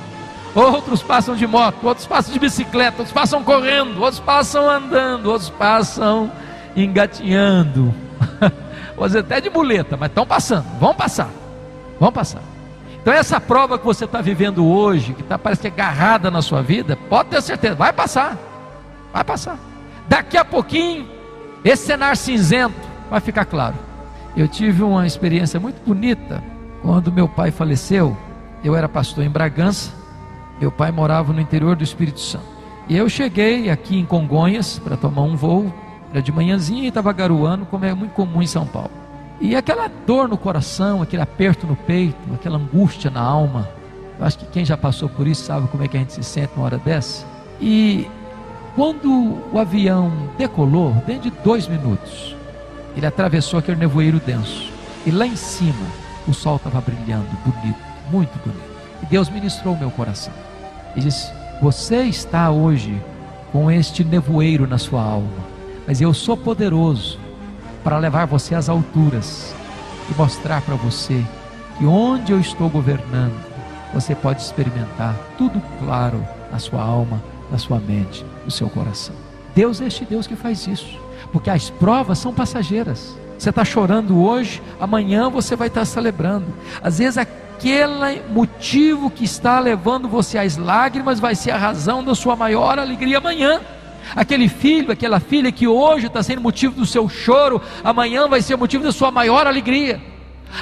Outros 0.54 1.00
passam 1.00 1.36
de 1.36 1.46
moto, 1.46 1.86
outros 1.86 2.06
passam 2.06 2.32
de 2.32 2.40
bicicleta, 2.40 2.98
outros 2.98 3.12
passam 3.12 3.42
correndo, 3.44 4.00
outros 4.02 4.18
passam 4.18 4.68
andando, 4.68 5.26
outros 5.30 5.48
passam 5.48 6.30
engatinhando, 6.74 7.94
outros 8.96 9.16
até 9.16 9.40
de 9.40 9.48
muleta, 9.48 9.96
mas 9.96 10.08
estão 10.08 10.26
passando, 10.26 10.66
vão 10.80 10.92
passar, 10.92 11.30
vão 12.00 12.10
passar. 12.10 12.42
Então 13.00 13.14
essa 13.14 13.40
prova 13.40 13.78
que 13.78 13.84
você 13.84 14.04
está 14.04 14.20
vivendo 14.20 14.66
hoje, 14.66 15.14
que 15.14 15.22
tá, 15.22 15.38
parece 15.38 15.62
que 15.62 15.68
é 15.68 15.70
agarrada 15.70 16.30
na 16.32 16.42
sua 16.42 16.62
vida, 16.62 16.98
pode 17.08 17.28
ter 17.28 17.40
certeza, 17.42 17.76
vai 17.76 17.92
passar, 17.92 18.36
vai 19.12 19.22
passar. 19.22 19.56
Daqui 20.08 20.36
a 20.36 20.44
pouquinho, 20.44 21.08
esse 21.64 21.86
cenário 21.86 22.16
cinzento 22.16 22.89
vai 23.10 23.20
ficar 23.20 23.44
claro. 23.44 23.76
Eu 24.36 24.46
tive 24.46 24.82
uma 24.82 25.06
experiência 25.06 25.58
muito 25.58 25.84
bonita 25.84 26.42
quando 26.82 27.12
meu 27.12 27.28
pai 27.28 27.50
faleceu. 27.50 28.16
Eu 28.62 28.76
era 28.76 28.88
pastor 28.88 29.24
em 29.24 29.30
Bragança 29.30 30.00
meu 30.60 30.70
pai 30.70 30.92
morava 30.92 31.32
no 31.32 31.40
interior 31.40 31.74
do 31.74 31.82
Espírito 31.82 32.20
Santo. 32.20 32.44
E 32.86 32.94
eu 32.94 33.08
cheguei 33.08 33.70
aqui 33.70 33.98
em 33.98 34.04
Congonhas 34.04 34.78
para 34.78 34.96
tomar 34.96 35.22
um 35.22 35.34
voo, 35.34 35.72
era 36.10 36.20
de 36.20 36.30
manhãzinha 36.30 36.84
e 36.84 36.88
estava 36.88 37.10
garoando, 37.12 37.64
como 37.64 37.86
é 37.86 37.94
muito 37.94 38.12
comum 38.12 38.42
em 38.42 38.46
São 38.46 38.66
Paulo. 38.66 38.90
E 39.40 39.56
aquela 39.56 39.88
dor 40.06 40.28
no 40.28 40.36
coração, 40.36 41.00
aquele 41.00 41.22
aperto 41.22 41.66
no 41.66 41.74
peito, 41.74 42.18
aquela 42.34 42.58
angústia 42.58 43.10
na 43.10 43.22
alma. 43.22 43.66
Eu 44.18 44.26
acho 44.26 44.38
que 44.38 44.44
quem 44.46 44.62
já 44.62 44.76
passou 44.76 45.08
por 45.08 45.26
isso 45.26 45.44
sabe 45.44 45.66
como 45.68 45.82
é 45.82 45.88
que 45.88 45.96
a 45.96 46.00
gente 46.00 46.12
se 46.12 46.22
sente 46.22 46.50
numa 46.54 46.66
hora 46.66 46.76
dessa. 46.76 47.24
E 47.58 48.06
quando 48.76 49.38
o 49.50 49.58
avião 49.58 50.12
decolou, 50.36 50.92
dentro 51.06 51.30
de 51.30 51.36
dois 51.42 51.66
minutos, 51.66 52.36
ele 52.96 53.06
atravessou 53.06 53.58
aquele 53.58 53.78
nevoeiro 53.78 54.20
denso. 54.20 54.70
E 55.06 55.10
lá 55.10 55.26
em 55.26 55.36
cima, 55.36 55.86
o 56.26 56.34
sol 56.34 56.56
estava 56.56 56.80
brilhando, 56.80 57.28
bonito, 57.44 57.78
muito 58.10 58.38
bonito. 58.44 58.70
E 59.02 59.06
Deus 59.06 59.28
ministrou 59.28 59.74
o 59.74 59.78
meu 59.78 59.90
coração. 59.90 60.32
E 60.94 61.00
diz: 61.00 61.32
Você 61.62 62.02
está 62.02 62.50
hoje 62.50 63.00
com 63.52 63.70
este 63.70 64.04
nevoeiro 64.04 64.66
na 64.66 64.78
sua 64.78 65.02
alma, 65.02 65.44
mas 65.86 66.00
eu 66.00 66.12
sou 66.12 66.36
poderoso 66.36 67.18
para 67.82 67.98
levar 67.98 68.26
você 68.26 68.54
às 68.54 68.68
alturas 68.68 69.54
e 70.10 70.14
mostrar 70.14 70.60
para 70.62 70.74
você 70.74 71.24
que 71.78 71.86
onde 71.86 72.32
eu 72.32 72.40
estou 72.40 72.68
governando, 72.68 73.34
você 73.94 74.14
pode 74.14 74.42
experimentar 74.42 75.16
tudo 75.38 75.60
claro 75.78 76.22
na 76.52 76.58
sua 76.58 76.82
alma, 76.82 77.22
na 77.50 77.58
sua 77.58 77.80
mente, 77.80 78.24
no 78.44 78.50
seu 78.50 78.68
coração. 78.68 79.14
Deus 79.54 79.80
é 79.80 79.86
este 79.86 80.04
Deus 80.04 80.26
que 80.26 80.36
faz 80.36 80.66
isso, 80.66 80.99
porque 81.32 81.50
as 81.50 81.70
provas 81.70 82.18
são 82.18 82.32
passageiras. 82.32 83.16
Você 83.38 83.50
está 83.50 83.64
chorando 83.64 84.22
hoje, 84.22 84.62
amanhã 84.78 85.30
você 85.30 85.56
vai 85.56 85.68
estar 85.68 85.84
celebrando. 85.84 86.46
Às 86.82 86.98
vezes 86.98 87.16
aquele 87.16 88.22
motivo 88.28 89.10
que 89.10 89.24
está 89.24 89.58
levando 89.58 90.08
você 90.08 90.36
às 90.38 90.56
lágrimas 90.56 91.18
vai 91.18 91.34
ser 91.34 91.52
a 91.52 91.56
razão 91.56 92.04
da 92.04 92.14
sua 92.14 92.36
maior 92.36 92.78
alegria 92.78 93.18
amanhã. 93.18 93.60
Aquele 94.14 94.48
filho, 94.48 94.92
aquela 94.92 95.20
filha 95.20 95.52
que 95.52 95.66
hoje 95.66 96.06
está 96.06 96.22
sendo 96.22 96.40
motivo 96.40 96.74
do 96.74 96.84
seu 96.84 97.08
choro, 97.08 97.62
amanhã 97.84 98.28
vai 98.28 98.42
ser 98.42 98.56
motivo 98.56 98.84
da 98.84 98.92
sua 98.92 99.10
maior 99.10 99.46
alegria. 99.46 100.00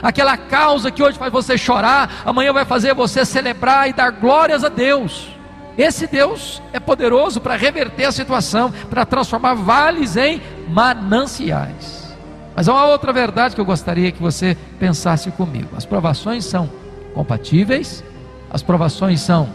Aquela 0.02 0.36
causa 0.36 0.90
que 0.90 1.02
hoje 1.02 1.18
faz 1.18 1.32
você 1.32 1.56
chorar, 1.56 2.22
amanhã 2.24 2.52
vai 2.52 2.64
fazer 2.64 2.94
você 2.94 3.24
celebrar 3.24 3.88
e 3.88 3.92
dar 3.92 4.10
glórias 4.10 4.62
a 4.62 4.68
Deus. 4.68 5.37
Esse 5.78 6.08
Deus 6.08 6.60
é 6.72 6.80
poderoso 6.80 7.40
para 7.40 7.54
reverter 7.54 8.04
a 8.04 8.12
situação, 8.12 8.72
para 8.90 9.06
transformar 9.06 9.54
vales 9.54 10.16
em 10.16 10.42
mananciais. 10.68 12.16
Mas 12.56 12.68
há 12.68 12.72
uma 12.72 12.86
outra 12.86 13.12
verdade 13.12 13.54
que 13.54 13.60
eu 13.60 13.64
gostaria 13.64 14.10
que 14.10 14.20
você 14.20 14.56
pensasse 14.80 15.30
comigo: 15.30 15.68
as 15.76 15.86
provações 15.86 16.44
são 16.44 16.68
compatíveis, 17.14 18.02
as 18.50 18.60
provações 18.60 19.20
são 19.20 19.48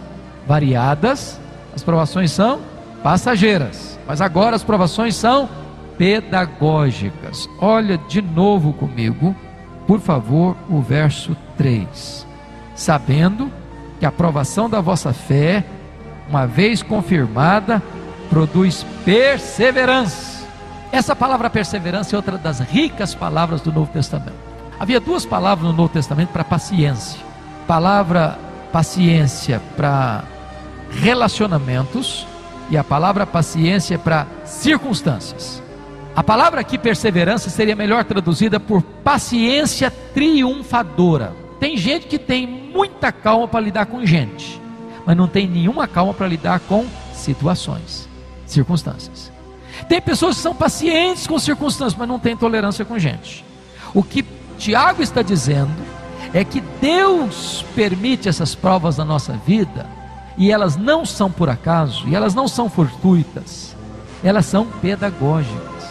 variadas, 0.48 1.42
as 1.76 1.84
provações 1.84 2.32
são 2.32 2.62
passageiras, 3.04 4.00
mas 4.08 4.22
agora 4.22 4.56
as 4.56 4.64
provações 4.64 5.18
são 5.18 5.50
pedagógicas. 5.98 7.50
Olha 7.60 7.98
de 7.98 8.22
novo 8.22 8.72
comigo, 8.72 9.36
por 9.86 10.00
favor, 10.00 10.56
o 10.70 10.80
verso 10.80 11.36
3. 11.58 12.26
Sabendo 12.76 13.52
que 14.00 14.06
a 14.06 14.10
aprovação 14.10 14.70
da 14.70 14.80
vossa 14.80 15.12
fé, 15.12 15.66
uma 16.30 16.46
vez 16.46 16.82
confirmada, 16.82 17.82
produz 18.30 18.86
perseverança. 19.04 20.44
Essa 20.92 21.16
palavra 21.16 21.50
perseverança 21.50 22.16
é 22.16 22.18
outra 22.18 22.38
das 22.38 22.60
ricas 22.60 23.16
palavras 23.16 23.62
do 23.62 23.72
Novo 23.72 23.92
Testamento. 23.92 24.34
Havia 24.80 25.00
duas 25.00 25.26
palavras 25.26 25.68
no 25.68 25.74
Novo 25.74 25.90
Testamento 25.90 26.30
para 26.30 26.44
paciência 26.44 27.34
palavra 27.68 28.38
paciência 28.72 29.62
para 29.78 30.24
relacionamentos 30.90 32.26
e 32.70 32.78
a 32.78 32.84
palavra 32.84 33.26
paciência 33.26 34.00
para 34.00 34.26
circunstâncias. 34.46 35.62
A 36.16 36.24
palavra 36.24 36.62
aqui 36.62 36.78
perseverança 36.78 37.50
seria 37.50 37.76
melhor 37.76 38.04
traduzida 38.04 38.60
por 38.60 38.82
paciência 38.82 39.92
triunfadora. 39.92 41.34
Tem 41.60 41.78
gente 41.78 42.08
que 42.08 42.18
tem 42.18 42.48
muita 42.48 43.12
calma 43.12 43.48
para 43.48 43.60
lidar 43.60 43.86
com 43.86 44.06
gente, 44.06 44.60
mas 45.06 45.18
não 45.18 45.28
tem 45.28 45.48
nenhuma 45.48 45.88
calma 45.88 46.14
para 46.14 46.28
lidar 46.28 46.60
com 46.62 46.86
situações, 47.14 48.08
circunstâncias. 48.46 49.32
Tem 49.88 50.02
pessoas 50.02 50.38
que 50.38 50.42
são 50.42 50.56
pacientes 50.56 51.28
com 51.28 51.38
circunstâncias, 51.40 51.98
mas 51.98 52.08
não 52.08 52.20
têm 52.20 52.38
tolerância 52.38 52.86
com 52.86 52.98
gente. 52.98 53.44
O 53.94 54.04
que 54.04 54.24
Tiago 54.58 55.02
está 55.02 55.22
dizendo 55.22 55.74
é 56.34 56.44
que 56.44 56.62
Deus 56.82 57.66
permite 57.76 58.30
essas 58.30 58.56
provas 58.56 58.98
na 58.98 59.06
nossa 59.06 59.34
vida 59.34 59.88
e 60.38 60.52
elas 60.52 60.76
não 60.76 61.06
são 61.06 61.32
por 61.32 61.50
acaso, 61.50 62.08
e 62.08 62.16
elas 62.16 62.34
não 62.34 62.48
são 62.48 62.70
fortuitas, 62.70 63.76
elas 64.24 64.46
são 64.46 64.66
pedagógicas, 64.66 65.84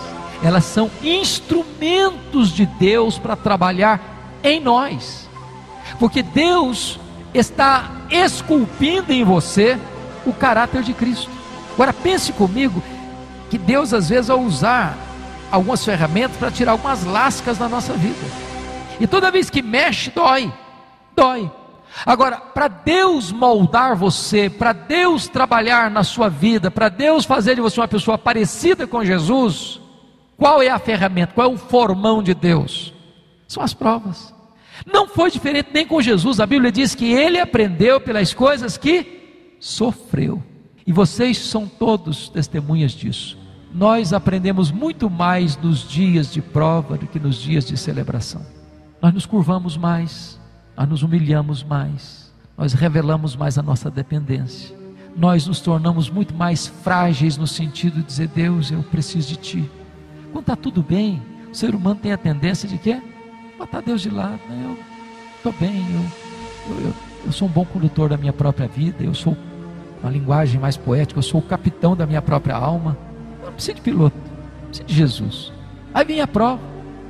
elas 0.42 0.64
são 0.64 0.90
instrumentos 1.02 2.50
de 2.50 2.66
Deus 2.66 3.18
para 3.18 3.36
trabalhar 3.36 4.00
em 4.42 4.58
nós, 4.60 5.28
porque 5.98 6.22
Deus 6.22 6.98
está 7.34 7.90
esculpindo 8.10 9.12
em 9.12 9.24
você 9.24 9.78
o 10.26 10.32
caráter 10.32 10.82
de 10.82 10.92
Cristo. 10.92 11.30
Agora 11.72 11.92
pense 11.92 12.32
comigo 12.32 12.82
que 13.50 13.58
Deus 13.58 13.92
às 13.92 14.08
vezes 14.08 14.28
vai 14.28 14.38
usar 14.38 14.98
algumas 15.50 15.84
ferramentas 15.84 16.36
para 16.36 16.50
tirar 16.50 16.72
algumas 16.72 17.04
lascas 17.04 17.58
da 17.58 17.68
nossa 17.68 17.92
vida. 17.94 18.26
E 19.00 19.06
toda 19.06 19.30
vez 19.30 19.50
que 19.50 19.62
mexe, 19.62 20.10
dói. 20.10 20.52
Dói. 21.14 21.50
Agora, 22.06 22.38
para 22.38 22.68
Deus 22.68 23.30
moldar 23.30 23.94
você, 23.94 24.48
para 24.48 24.72
Deus 24.72 25.28
trabalhar 25.28 25.90
na 25.90 26.02
sua 26.02 26.28
vida, 26.28 26.70
para 26.70 26.88
Deus 26.88 27.24
fazer 27.24 27.54
de 27.54 27.60
você 27.60 27.80
uma 27.80 27.88
pessoa 27.88 28.16
parecida 28.16 28.86
com 28.86 29.04
Jesus, 29.04 29.80
qual 30.38 30.62
é 30.62 30.68
a 30.68 30.78
ferramenta, 30.78 31.34
qual 31.34 31.50
é 31.50 31.54
o 31.54 31.58
formão 31.58 32.22
de 32.22 32.32
Deus? 32.34 32.94
São 33.46 33.62
as 33.62 33.74
provas. 33.74 34.34
Não 34.86 35.06
foi 35.06 35.30
diferente 35.30 35.70
nem 35.72 35.86
com 35.86 36.00
Jesus. 36.00 36.40
A 36.40 36.46
Bíblia 36.46 36.72
diz 36.72 36.94
que 36.94 37.12
ele 37.12 37.38
aprendeu 37.38 38.00
pelas 38.00 38.32
coisas 38.32 38.76
que 38.76 39.54
sofreu. 39.60 40.42
E 40.86 40.92
vocês 40.92 41.38
são 41.38 41.66
todos 41.68 42.28
testemunhas 42.28 42.92
disso. 42.92 43.38
Nós 43.72 44.12
aprendemos 44.12 44.70
muito 44.70 45.08
mais 45.08 45.56
nos 45.56 45.88
dias 45.88 46.32
de 46.32 46.42
prova 46.42 46.98
do 46.98 47.06
que 47.06 47.18
nos 47.18 47.36
dias 47.36 47.64
de 47.64 47.76
celebração 47.76 48.44
nós 49.02 49.12
nos 49.12 49.26
curvamos 49.26 49.76
mais, 49.76 50.40
nós 50.76 50.88
nos 50.88 51.02
humilhamos 51.02 51.64
mais, 51.64 52.32
nós 52.56 52.72
revelamos 52.72 53.34
mais 53.34 53.58
a 53.58 53.62
nossa 53.62 53.90
dependência, 53.90 54.76
nós 55.16 55.44
nos 55.44 55.58
tornamos 55.58 56.08
muito 56.08 56.32
mais 56.32 56.68
frágeis 56.68 57.36
no 57.36 57.46
sentido 57.46 57.96
de 57.96 58.04
dizer: 58.04 58.28
Deus, 58.28 58.70
eu 58.70 58.80
preciso 58.84 59.30
de 59.30 59.36
Ti. 59.36 59.70
Quando 60.30 60.44
está 60.44 60.54
tudo 60.54 60.82
bem, 60.82 61.20
o 61.50 61.54
ser 61.54 61.74
humano 61.74 61.98
tem 62.00 62.12
a 62.12 62.16
tendência 62.16 62.68
de 62.68 62.78
quê? 62.78 63.02
Botar 63.62 63.80
Deus 63.80 64.00
de 64.00 64.10
lado. 64.10 64.40
Né? 64.48 64.60
Eu 64.64 64.76
estou 65.36 65.52
bem, 65.52 65.86
eu, 65.94 66.84
eu, 66.84 66.94
eu, 67.26 67.32
sou 67.32 67.46
um 67.46 67.50
bom 67.50 67.64
condutor 67.64 68.08
da 68.08 68.16
minha 68.16 68.32
própria 68.32 68.66
vida, 68.66 69.04
eu 69.04 69.14
sou 69.14 69.36
uma 70.02 70.10
linguagem 70.10 70.60
mais 70.60 70.76
poética, 70.76 71.20
eu 71.20 71.22
sou 71.22 71.40
o 71.40 71.44
capitão 71.44 71.94
da 71.94 72.04
minha 72.04 72.20
própria 72.20 72.56
alma. 72.56 72.98
Eu 73.38 73.46
não 73.46 73.52
preciso 73.52 73.76
de 73.76 73.82
piloto, 73.82 74.16
eu 74.16 74.66
preciso 74.66 74.88
de 74.88 74.94
Jesus. 74.94 75.52
Aí 75.94 76.04
vem 76.04 76.20
a 76.20 76.26
prova, 76.26 76.60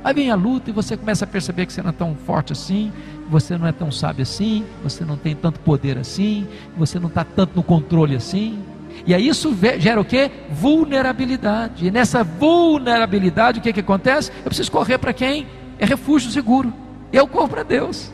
aí 0.03 0.13
vem 0.13 0.29
a 0.29 0.35
luta 0.35 0.69
e 0.69 0.73
você 0.73 0.95
começa 0.95 1.25
a 1.25 1.27
perceber 1.27 1.65
que 1.65 1.73
você 1.73 1.81
não 1.81 1.89
é 1.89 1.93
tão 1.93 2.13
forte 2.13 2.53
assim, 2.53 2.93
você 3.27 3.57
não 3.57 3.65
é 3.65 3.71
tão 3.71 3.91
sábio 3.91 4.21
assim, 4.21 4.63
você 4.83 5.03
não 5.03 5.17
tem 5.17 5.35
tanto 5.35 5.59
poder 5.59 5.97
assim, 5.97 6.47
você 6.77 6.99
não 6.99 7.07
está 7.07 7.23
tanto 7.23 7.55
no 7.55 7.63
controle 7.63 8.15
assim. 8.15 8.61
E 9.07 9.15
aí 9.15 9.27
isso 9.27 9.57
gera 9.79 9.99
o 9.99 10.05
que? 10.05 10.29
Vulnerabilidade. 10.51 11.87
E 11.87 11.89
nessa 11.89 12.23
vulnerabilidade, 12.23 13.57
o 13.57 13.61
que, 13.63 13.73
que 13.73 13.79
acontece? 13.79 14.31
Eu 14.37 14.51
preciso 14.51 14.71
correr 14.71 14.99
para 14.99 15.13
quem? 15.13 15.47
É 15.79 15.85
refúgio 15.85 16.31
seguro. 16.31 16.73
Eu 17.11 17.27
corro 17.27 17.49
para 17.49 17.63
Deus. 17.63 18.11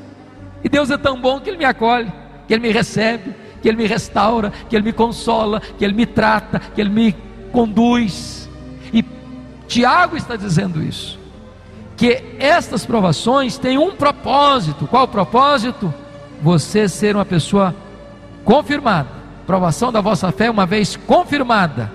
E 0.64 0.70
Deus 0.70 0.90
é 0.90 0.98
tão 0.98 1.20
bom 1.20 1.40
que 1.40 1.50
Ele 1.50 1.58
me 1.58 1.66
acolhe, 1.66 2.12
que 2.48 2.54
Ele 2.54 2.62
me 2.62 2.72
recebe, 2.72 3.34
que 3.62 3.68
Ele 3.68 3.78
me 3.78 3.88
restaura, 3.88 4.52
que 4.70 4.76
Ele 4.76 4.86
me 4.86 4.94
consola, 4.94 5.62
que 5.78 5.84
Ele 5.84 5.94
me 5.94 6.06
trata, 6.06 6.60
que 6.60 6.82
Ele 6.82 6.90
me 6.90 7.16
conduz. 7.52 8.50
E 8.92 9.04
Tiago 9.68 10.18
está 10.18 10.36
dizendo 10.36 10.84
isso. 10.84 11.18
Que 11.96 12.24
estas 12.40 12.86
provações 12.86 13.58
têm 13.58 13.78
um 13.78 13.96
propósito. 13.96 14.88
Qual 14.88 15.04
o 15.04 15.08
propósito? 15.08 15.94
Você 16.42 16.88
ser 16.88 17.16
uma 17.16 17.26
pessoa 17.26 17.76
confirmada 18.46 19.20
provação 19.50 19.92
da 19.92 20.00
vossa 20.00 20.32
fé, 20.32 20.48
uma 20.48 20.68
vez 20.68 20.96
confirmada, 20.96 21.92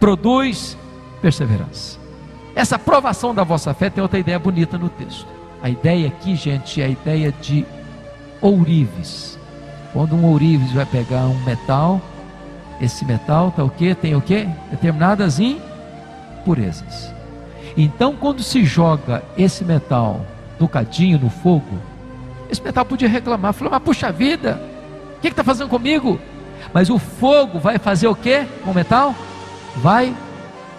produz 0.00 0.74
perseverança. 1.20 1.98
Essa 2.54 2.78
provação 2.78 3.34
da 3.34 3.42
vossa 3.42 3.74
fé 3.74 3.90
tem 3.90 4.02
outra 4.02 4.18
ideia 4.18 4.38
bonita 4.38 4.78
no 4.78 4.88
texto. 4.88 5.26
A 5.62 5.68
ideia 5.68 6.08
aqui, 6.08 6.36
gente, 6.36 6.80
é 6.80 6.84
a 6.84 6.88
ideia 6.88 7.32
de 7.40 7.66
ourives. 8.40 9.38
Quando 9.92 10.14
um 10.14 10.26
ourives 10.26 10.72
vai 10.72 10.86
pegar 10.86 11.22
um 11.26 11.42
metal, 11.44 12.00
esse 12.80 13.04
metal 13.04 13.50
tá 13.50 13.64
o 13.64 13.70
quê? 13.70 13.94
Tem 13.94 14.14
o 14.14 14.20
quê? 14.20 14.48
Determinadas 14.70 15.38
impurezas. 15.40 17.12
Então, 17.76 18.14
quando 18.14 18.42
se 18.42 18.64
joga 18.64 19.22
esse 19.36 19.64
metal 19.64 20.24
no 20.60 20.68
cadinho, 20.68 21.18
no 21.18 21.30
fogo, 21.30 21.78
esse 22.50 22.62
metal 22.62 22.84
podia 22.84 23.08
reclamar, 23.08 23.52
falou, 23.52 23.72
mas 23.72 23.82
puxa 23.82 24.12
vida, 24.12 24.60
o 25.16 25.20
que 25.20 25.28
está 25.28 25.42
fazendo 25.42 25.68
comigo? 25.68 26.20
Mas 26.72 26.90
o 26.90 26.98
fogo 26.98 27.58
vai 27.58 27.78
fazer 27.78 28.06
o 28.06 28.14
que 28.14 28.44
com 28.64 28.70
o 28.70 28.74
metal? 28.74 29.14
Vai 29.76 30.14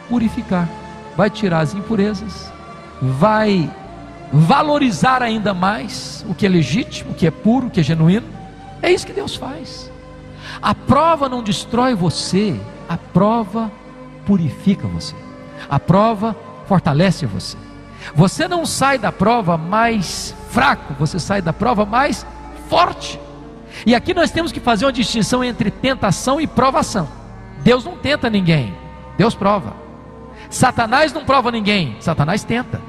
purificar, 0.08 0.70
vai 1.16 1.30
tirar 1.30 1.60
as 1.60 1.74
impurezas, 1.74 2.52
vai 3.02 3.72
valorizar 4.32 5.22
ainda 5.22 5.54
mais 5.54 6.26
o 6.28 6.34
que 6.34 6.46
é 6.46 6.50
legítimo, 6.50 7.12
o 7.12 7.14
que 7.14 7.28
é 7.28 7.32
puro, 7.32 7.68
o 7.68 7.70
que 7.70 7.80
é 7.80 7.84
genuíno. 7.84 8.28
É 8.82 8.92
isso 8.92 9.06
que 9.06 9.14
Deus 9.14 9.36
faz. 9.36 9.92
A 10.62 10.74
prova 10.74 11.30
não 11.30 11.44
destrói 11.44 11.96
você, 11.96 12.60
a 12.88 12.98
prova 12.98 13.72
purifica 14.26 14.88
você. 14.88 15.16
A 15.70 15.80
prova 15.80 16.36
fortalece 16.68 17.26
você. 17.26 17.58
Você 18.14 18.48
não 18.48 18.66
sai 18.66 18.98
da 18.98 19.12
prova 19.12 19.58
mais 19.58 20.36
fraco, 20.50 20.94
você 21.00 21.20
sai 21.20 21.42
da 21.42 21.54
prova 21.54 21.86
mais 21.86 22.26
forte. 22.70 23.20
E 23.86 23.96
aqui 23.96 24.14
nós 24.14 24.32
temos 24.32 24.52
que 24.52 24.60
fazer 24.60 24.86
uma 24.86 24.94
distinção 24.94 25.44
entre 25.44 25.72
tentação 25.72 26.40
e 26.40 26.48
provação. 26.48 27.08
Deus 27.62 27.84
não 27.84 27.98
tenta 27.98 28.30
ninguém, 28.30 28.76
Deus 29.18 29.34
prova. 29.34 29.85
Satanás 30.56 31.12
não 31.12 31.26
prova 31.26 31.52
ninguém, 31.52 31.98
Satanás 32.00 32.46
tenta. 32.46 32.80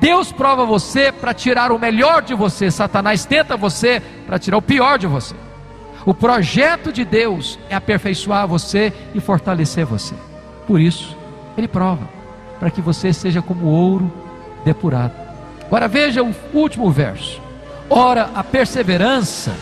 Deus 0.00 0.30
prova 0.30 0.66
você 0.66 1.10
para 1.10 1.32
tirar 1.32 1.72
o 1.72 1.78
melhor 1.78 2.20
de 2.20 2.34
você, 2.34 2.70
Satanás 2.70 3.24
tenta 3.24 3.56
você 3.56 4.02
para 4.26 4.38
tirar 4.38 4.58
o 4.58 4.62
pior 4.62 4.98
de 4.98 5.06
você. 5.06 5.34
O 6.04 6.12
projeto 6.12 6.92
de 6.92 7.02
Deus 7.02 7.58
é 7.70 7.74
aperfeiçoar 7.74 8.46
você 8.46 8.92
e 9.14 9.20
fortalecer 9.20 9.86
você. 9.86 10.14
Por 10.66 10.78
isso, 10.78 11.16
Ele 11.56 11.66
prova, 11.66 12.06
para 12.60 12.70
que 12.70 12.82
você 12.82 13.14
seja 13.14 13.40
como 13.40 13.64
ouro 13.64 14.12
depurado. 14.62 15.14
Agora 15.64 15.88
veja 15.88 16.22
o 16.22 16.34
último 16.52 16.90
verso. 16.90 17.40
Ora, 17.88 18.28
a 18.34 18.44
perseverança 18.44 19.56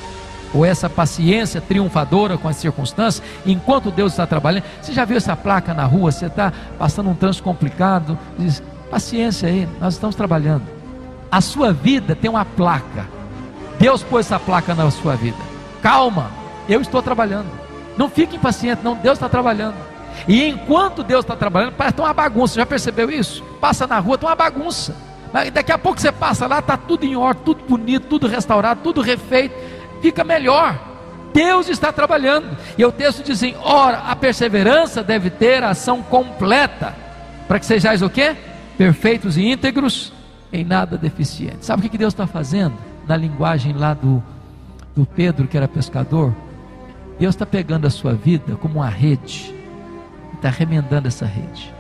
ou 0.55 0.65
essa 0.65 0.89
paciência 0.89 1.61
triunfadora 1.61 2.37
com 2.37 2.49
as 2.49 2.57
circunstâncias, 2.57 3.23
enquanto 3.47 3.91
Deus 3.91 4.13
está 4.13 4.27
trabalhando. 4.27 4.65
Você 4.81 4.93
já 4.93 5.05
viu 5.05 5.17
essa 5.17 5.37
placa 5.37 5.73
na 5.73 5.85
rua? 5.85 6.13
Você 6.13 6.27
está 6.27 6.53
passando 6.79 7.11
um 7.11 7.15
trânsito 7.15 7.45
complicado? 7.45 8.19
Diz: 8.39 8.63
paciência 8.91 9.49
aí, 9.49 9.69
nós 9.81 9.95
estamos 9.95 10.15
trabalhando. 10.15 10.65
A 11.31 11.41
sua 11.41 11.73
vida 11.73 12.15
tem 12.15 12.31
uma 12.31 12.45
placa. 12.45 13.07
Deus 13.79 14.03
pôs 14.03 14.27
essa 14.27 14.39
placa 14.39 14.75
na 14.75 14.91
sua 14.91 15.17
vida. 15.17 15.39
Calma, 15.81 16.31
eu 16.69 16.81
estou 16.81 17.03
trabalhando. 17.03 17.49
Não 17.97 18.09
fique 18.09 18.37
impaciente, 18.37 18.83
não. 18.85 18.95
Deus 18.95 19.15
está 19.15 19.29
trabalhando. 19.29 19.75
E 20.29 20.47
enquanto 20.47 21.03
Deus 21.03 21.25
está 21.25 21.35
trabalhando, 21.35 21.73
parece 21.73 21.99
uma 21.99 22.13
bagunça. 22.13 22.57
Já 22.57 22.67
percebeu 22.67 23.11
isso? 23.11 23.43
Passa 23.61 23.87
na 23.87 23.99
rua, 23.99 24.19
tem 24.19 24.29
uma 24.29 24.37
bagunça. 24.37 24.95
Daqui 25.53 25.73
a 25.73 25.79
pouco 25.79 25.99
você 25.99 26.13
passa 26.13 26.47
lá, 26.47 26.59
está 26.59 26.77
tudo 26.77 27.05
em 27.05 27.17
ordem, 27.17 27.43
tudo 27.43 27.65
bonito, 27.67 28.07
tudo 28.07 28.27
restaurado, 28.27 28.81
tudo 28.83 29.01
refeito 29.01 29.72
fica 30.03 30.25
melhor. 30.25 30.79
Deus 31.33 31.69
está 31.69 31.91
trabalhando. 31.93 32.57
E 32.77 32.85
o 32.85 32.93
texto 32.93 33.23
diz 33.23 33.39
assim: 33.39 33.55
ora, 33.63 33.99
a 34.01 34.17
perseverança 34.17 35.03
deve 35.03 35.31
ter 35.31 35.63
ação 35.63 36.03
completa, 36.03 36.95
para 37.49 37.59
que 37.59 37.65
sejais 37.65 38.03
o 38.03 38.11
quê? 38.11 38.37
Perfeitos 38.77 39.37
e 39.37 39.47
íntegros, 39.47 40.13
em 40.53 40.65
nada 40.65 40.99
deficientes. 40.99 41.65
Sabe 41.65 41.87
o 41.87 41.91
que 41.91 41.97
Deus 41.97 42.13
está 42.13 42.27
fazendo? 42.27 42.75
Na 43.07 43.17
linguagem 43.17 43.73
lá 43.73 43.95
do, 43.95 44.23
do 44.95 45.07
Pedro, 45.07 45.47
que 45.47 45.57
era 45.57 45.69
pescador, 45.69 46.35
Deus 47.19 47.35
está 47.35 47.47
pegando 47.47 47.87
a 47.87 47.91
sua 47.91 48.13
vida 48.13 48.57
como 48.57 48.81
uma 48.81 48.89
rede, 48.89 49.55
está 50.35 50.51
remendando 50.51 51.09
essa 51.09 51.25
rede. 51.25 51.73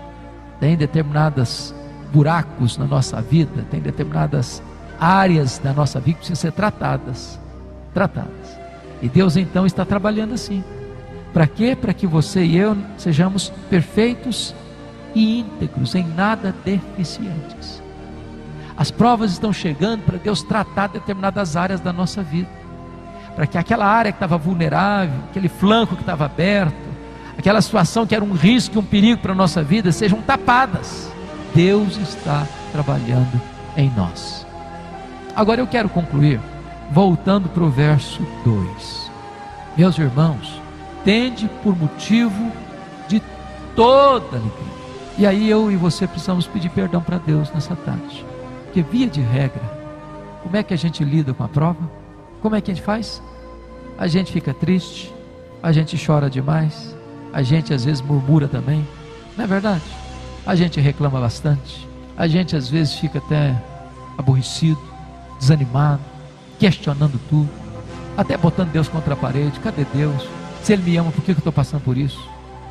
Tem 0.61 0.77
determinadas 0.77 1.75
buracos 2.13 2.77
na 2.77 2.87
nossa 2.87 3.21
vida, 3.21 3.67
tem 3.71 3.81
determinadas 3.81 4.63
áreas 5.01 5.59
da 5.59 5.73
nossa 5.73 5.99
vida 5.99 6.13
que 6.13 6.27
precisam 6.27 6.51
ser 6.51 6.53
tratadas 6.53 7.41
tratadas. 7.93 8.59
E 9.01 9.09
Deus 9.09 9.37
então 9.37 9.67
está 9.67 9.85
trabalhando 9.85 10.35
assim. 10.35 10.63
Para 11.33 11.47
quê? 11.47 11.75
Para 11.75 11.95
que 11.95 12.07
você 12.07 12.45
e 12.45 12.57
eu 12.57 12.77
sejamos 12.99 13.53
perfeitos 13.71 14.55
e 15.15 15.41
íntegros, 15.41 15.95
em 15.95 16.07
nada 16.07 16.55
deficientes. 16.65 17.83
As 18.77 18.91
provas 18.91 19.33
estão 19.33 19.53
chegando 19.53 20.03
para 20.03 20.19
Deus 20.19 20.43
tratar 20.43 20.89
determinadas 20.89 21.57
áreas 21.57 21.81
da 21.81 21.93
nossa 21.93 22.23
vida. 22.23 22.49
Para 23.35 23.47
que 23.47 23.57
aquela 23.57 23.87
área 23.87 24.13
que 24.13 24.17
estava 24.17 24.37
vulnerável, 24.37 25.15
aquele 25.31 25.49
flanco 25.49 25.95
que 25.95 26.03
estava 26.03 26.27
aberto, 26.27 26.75
aquela 27.37 27.61
situação 27.63 28.07
que 28.07 28.15
era 28.15 28.25
um 28.25 28.33
risco 28.33 28.77
e 28.77 28.79
um 28.79 28.85
perigo 28.85 29.21
para 29.21 29.33
a 29.33 29.35
nossa 29.35 29.63
vida, 29.63 29.91
sejam 29.91 30.21
tapadas. 30.21 31.11
Deus 31.55 31.97
está 31.97 32.47
trabalhando 32.73 33.41
em 33.77 33.91
nós. 33.97 34.47
Agora 35.35 35.61
eu 35.61 35.67
quero 35.67 35.89
concluir 35.89 36.41
voltando 36.90 37.49
para 37.49 37.62
o 37.62 37.71
verso 37.71 38.21
2. 38.45 39.11
Meus 39.77 39.99
irmãos, 39.99 40.61
tende 41.05 41.49
por 41.62 41.77
motivo 41.77 42.53
de 43.09 43.23
toda 43.75 44.37
alegria. 44.37 44.73
E 45.18 45.27
aí 45.27 45.49
eu 45.49 45.71
e 45.71 45.77
você 45.77 46.07
precisamos 46.07 46.47
pedir 46.47 46.71
perdão 46.71 47.01
para 47.01 47.18
Deus 47.18 47.51
nessa 47.53 47.77
tarde. 47.77 48.25
Porque 48.64 48.83
via 48.83 49.07
de 49.07 49.21
regra, 49.21 49.62
como 50.42 50.57
é 50.57 50.62
que 50.62 50.75
a 50.75 50.79
gente 50.79 51.05
lida 51.05 51.33
com 51.35 51.45
a 51.45 51.49
prova? 51.49 51.90
Como 52.40 52.57
é 52.57 52.61
que 52.61 52.71
a 52.71 52.75
gente 52.75 52.85
faz? 52.85 53.23
A 53.99 54.07
gente 54.07 54.33
fica 54.33 54.53
triste, 54.53 55.14
a 55.62 55.71
gente 55.71 56.03
chora 56.05 56.29
demais, 56.29 56.97
a 57.33 57.42
gente 57.42 57.73
às 57.73 57.85
vezes 57.85 58.03
murmura 58.03 58.49
também, 58.49 58.87
não 59.37 59.45
é 59.45 59.47
verdade? 59.47 59.85
A 60.45 60.55
gente 60.55 60.81
reclama 60.81 61.21
bastante, 61.21 61.87
a 62.16 62.27
gente 62.27 62.57
às 62.57 62.68
vezes 62.68 62.95
fica 62.95 63.18
até 63.18 63.55
aborrecido, 64.18 64.81
desanimado, 65.38 66.03
questionando 66.62 67.20
tudo, 67.29 67.51
até 68.16 68.37
botando 68.37 68.70
Deus 68.70 68.87
contra 68.87 69.14
a 69.14 69.16
parede. 69.16 69.59
Cadê 69.59 69.85
Deus? 69.92 70.29
Se 70.62 70.72
Ele 70.72 70.83
me 70.85 70.96
ama, 70.96 71.11
por 71.11 71.25
que 71.25 71.33
eu 71.33 71.37
estou 71.37 71.53
passando 71.53 71.83
por 71.83 71.98
isso? 71.98 72.20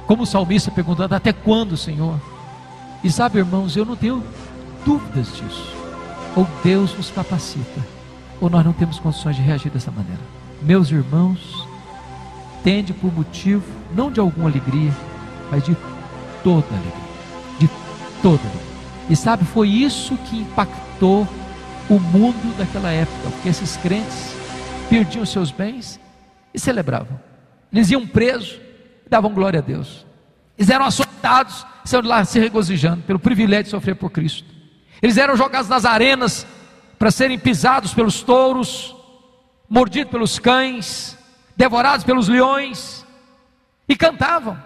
Como 0.07 0.23
o 0.23 0.25
salmista 0.25 0.71
perguntando: 0.71 1.13
Até 1.13 1.33
quando, 1.33 1.75
Senhor? 1.75 2.17
E 3.03 3.11
sabe, 3.11 3.39
irmãos, 3.39 3.75
eu 3.75 3.83
não 3.83 3.97
tenho 3.97 4.23
dúvidas 4.85 5.35
disso. 5.35 5.75
Ou 6.37 6.47
Deus 6.63 6.95
nos 6.95 7.11
capacita, 7.11 7.85
ou 8.39 8.49
nós 8.49 8.63
não 8.63 8.71
temos 8.71 8.97
condições 8.97 9.35
de 9.35 9.41
reagir 9.41 9.69
dessa 9.69 9.91
maneira. 9.91 10.21
Meus 10.61 10.89
irmãos, 10.89 11.67
tende 12.63 12.93
por 12.93 13.11
motivo, 13.13 13.65
não 13.93 14.09
de 14.09 14.21
alguma 14.21 14.47
alegria, 14.47 14.95
mas 15.51 15.65
de 15.65 15.75
toda 16.45 16.65
alegria. 16.67 16.93
De 17.59 17.69
toda 18.21 18.41
alegria. 18.41 18.71
E 19.09 19.15
sabe, 19.17 19.43
foi 19.43 19.67
isso 19.67 20.15
que 20.15 20.37
impactou 20.37 21.27
o 21.91 21.99
mundo 21.99 22.57
daquela 22.57 22.89
época, 22.89 23.29
porque 23.31 23.49
esses 23.49 23.75
crentes 23.75 24.33
perdiam 24.89 25.25
seus 25.25 25.51
bens 25.51 25.99
e 26.53 26.59
celebravam. 26.59 27.19
Eles 27.71 27.91
iam 27.91 28.07
presos 28.07 28.59
e 29.05 29.09
davam 29.09 29.33
glória 29.33 29.59
a 29.59 29.61
Deus. 29.61 30.05
Eles 30.57 30.69
eram 30.69 30.85
açoitados 30.85 31.65
saiam 31.83 32.01
de 32.01 32.07
lá 32.07 32.23
se 32.23 32.39
regozijando 32.39 33.03
pelo 33.03 33.19
privilégio 33.19 33.65
de 33.65 33.69
sofrer 33.71 33.95
por 33.95 34.09
Cristo. 34.09 34.47
Eles 35.01 35.17
eram 35.17 35.35
jogados 35.35 35.67
nas 35.69 35.83
arenas 35.83 36.47
para 36.97 37.11
serem 37.11 37.37
pisados 37.37 37.93
pelos 37.93 38.21
touros, 38.21 38.95
mordidos 39.69 40.11
pelos 40.11 40.39
cães, 40.39 41.17
devorados 41.57 42.05
pelos 42.05 42.29
leões, 42.29 43.05
e 43.89 43.97
cantavam. 43.97 44.57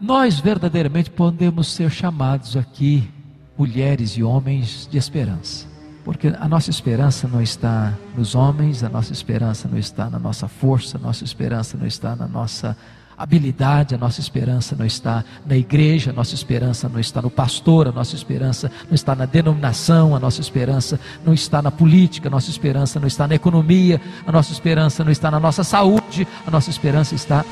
Nós 0.00 0.40
verdadeiramente 0.40 1.10
podemos 1.10 1.68
ser 1.68 1.90
chamados 1.90 2.56
aqui 2.56 3.08
mulheres 3.56 4.16
e 4.16 4.22
homens 4.22 4.88
de 4.90 4.98
esperança. 4.98 5.71
Porque 6.04 6.28
a 6.28 6.48
nossa 6.48 6.70
esperança 6.70 7.28
não 7.28 7.40
está 7.40 7.92
nos 8.16 8.34
homens, 8.34 8.82
a 8.82 8.88
nossa 8.88 9.12
esperança 9.12 9.68
não 9.68 9.78
está 9.78 10.10
na 10.10 10.18
nossa 10.18 10.48
força, 10.48 10.98
a 10.98 11.00
nossa 11.00 11.22
esperança 11.22 11.76
não 11.76 11.86
está 11.86 12.16
na 12.16 12.26
nossa 12.26 12.76
habilidade, 13.16 13.94
a 13.94 13.98
nossa 13.98 14.20
esperança 14.20 14.74
não 14.76 14.84
está 14.84 15.24
na 15.46 15.56
igreja, 15.56 16.10
a 16.10 16.12
nossa 16.12 16.34
esperança 16.34 16.88
não 16.88 16.98
está 16.98 17.22
no 17.22 17.30
pastor, 17.30 17.86
a 17.86 17.92
nossa 17.92 18.16
esperança 18.16 18.70
não 18.88 18.94
está 18.94 19.14
na 19.14 19.26
denominação, 19.26 20.16
a 20.16 20.18
nossa 20.18 20.40
esperança 20.40 20.98
não 21.24 21.32
está 21.32 21.62
na 21.62 21.70
política, 21.70 22.28
a 22.28 22.30
nossa 22.30 22.50
esperança 22.50 22.98
não 22.98 23.06
está 23.06 23.28
na 23.28 23.36
economia, 23.36 24.00
a 24.26 24.32
nossa 24.32 24.52
esperança 24.52 25.04
não 25.04 25.12
está 25.12 25.30
na 25.30 25.38
nossa 25.38 25.62
saúde, 25.62 26.26
a 26.44 26.50
nossa 26.50 26.70
esperança 26.70 27.14
está 27.14 27.44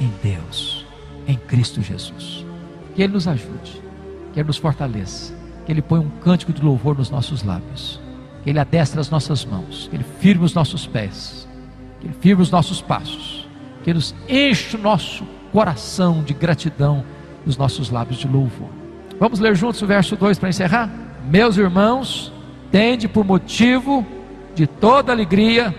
em 0.00 0.12
Deus, 0.20 0.84
em 1.28 1.36
Cristo 1.36 1.80
Jesus. 1.80 2.44
Que 2.96 3.02
Ele 3.02 3.12
nos 3.12 3.28
ajude, 3.28 3.80
que 4.32 4.40
Ele 4.40 4.48
nos 4.48 4.56
fortaleça, 4.56 5.37
que 5.68 5.72
Ele 5.72 5.82
ponha 5.82 6.00
um 6.00 6.08
cântico 6.08 6.50
de 6.50 6.62
louvor 6.62 6.96
nos 6.96 7.10
nossos 7.10 7.42
lábios, 7.42 8.00
que 8.42 8.48
Ele 8.48 8.58
adestre 8.58 8.98
as 8.98 9.10
nossas 9.10 9.44
mãos, 9.44 9.86
que 9.90 9.96
Ele 9.96 10.04
firme 10.18 10.46
os 10.46 10.54
nossos 10.54 10.86
pés, 10.86 11.46
que 12.00 12.06
Ele 12.06 12.14
firme 12.14 12.42
os 12.42 12.50
nossos 12.50 12.80
passos 12.80 13.46
que 13.88 13.94
nos 13.94 14.14
enche 14.28 14.76
o 14.76 14.80
nosso 14.80 15.24
coração 15.50 16.22
de 16.22 16.34
gratidão 16.34 17.02
e 17.46 17.48
os 17.48 17.56
nossos 17.56 17.90
lábios 17.90 18.18
de 18.18 18.28
louvor. 18.28 18.68
Vamos 19.18 19.40
ler 19.40 19.56
juntos 19.56 19.80
o 19.80 19.86
verso 19.86 20.14
2 20.14 20.38
para 20.38 20.50
encerrar? 20.50 20.90
Meus 21.24 21.56
irmãos, 21.56 22.30
tende 22.70 23.08
por 23.08 23.24
motivo 23.24 24.06
de 24.54 24.66
toda 24.66 25.10
alegria 25.10 25.74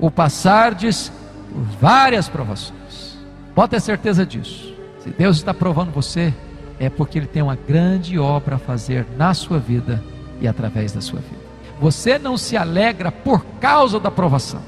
o 0.00 0.10
passardes 0.10 1.12
por 1.52 1.62
várias 1.78 2.26
provações. 2.26 3.18
Pode 3.54 3.72
ter 3.72 3.80
certeza 3.80 4.24
disso. 4.24 4.74
Se 5.00 5.10
Deus 5.10 5.36
está 5.36 5.52
provando 5.52 5.92
você, 5.92 6.32
é 6.78 6.88
porque 6.88 7.18
Ele 7.18 7.26
tem 7.26 7.42
uma 7.42 7.56
grande 7.56 8.18
obra 8.18 8.56
a 8.56 8.58
fazer 8.58 9.06
na 9.16 9.34
sua 9.34 9.58
vida 9.58 10.02
e 10.40 10.48
através 10.48 10.92
da 10.92 11.00
sua 11.00 11.20
vida. 11.20 11.42
Você 11.80 12.18
não 12.18 12.36
se 12.36 12.56
alegra 12.56 13.10
por 13.10 13.44
causa 13.60 13.98
da 13.98 14.10
provação. 14.10 14.60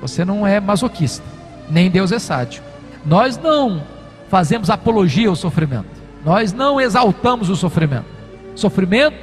Você 0.00 0.24
não 0.24 0.46
é 0.46 0.60
masoquista 0.60 1.42
nem 1.72 1.90
Deus 1.90 2.12
é 2.12 2.18
sádio. 2.18 2.62
Nós 3.04 3.38
não 3.38 3.82
fazemos 4.28 4.70
apologia 4.70 5.28
ao 5.28 5.36
sofrimento, 5.36 5.86
nós 6.24 6.52
não 6.52 6.80
exaltamos 6.80 7.48
o 7.48 7.56
sofrimento. 7.56 8.06
sofrimento 8.54 9.16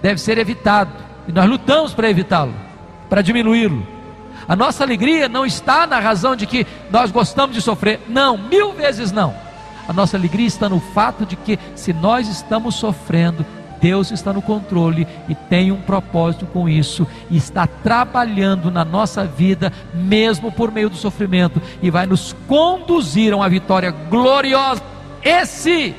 deve 0.00 0.20
ser 0.20 0.38
evitado 0.38 0.90
e 1.26 1.32
nós 1.32 1.48
lutamos 1.48 1.92
para 1.92 2.08
evitá-lo, 2.08 2.54
para 3.10 3.20
diminuí-lo. 3.20 3.86
A 4.46 4.56
nossa 4.56 4.84
alegria 4.84 5.28
não 5.28 5.44
está 5.44 5.86
na 5.86 5.98
razão 5.98 6.34
de 6.34 6.46
que 6.46 6.66
nós 6.90 7.10
gostamos 7.10 7.54
de 7.54 7.60
sofrer, 7.60 8.00
não, 8.08 8.38
mil 8.38 8.72
vezes 8.72 9.12
não. 9.12 9.34
A 9.88 9.92
nossa 9.94 10.18
alegria 10.18 10.46
está 10.46 10.68
no 10.68 10.78
fato 10.78 11.24
de 11.24 11.34
que, 11.34 11.58
se 11.74 11.94
nós 11.94 12.28
estamos 12.28 12.74
sofrendo, 12.74 13.44
Deus 13.80 14.10
está 14.10 14.34
no 14.34 14.42
controle 14.42 15.06
e 15.28 15.34
tem 15.34 15.72
um 15.72 15.80
propósito 15.80 16.44
com 16.44 16.68
isso, 16.68 17.06
e 17.30 17.38
está 17.38 17.66
trabalhando 17.66 18.70
na 18.70 18.84
nossa 18.84 19.24
vida, 19.24 19.72
mesmo 19.94 20.52
por 20.52 20.70
meio 20.70 20.90
do 20.90 20.96
sofrimento, 20.96 21.62
e 21.80 21.90
vai 21.90 22.04
nos 22.04 22.36
conduzir 22.46 23.32
a 23.32 23.36
uma 23.36 23.48
vitória 23.48 23.90
gloriosa. 23.90 24.82
Esse, 25.22 25.94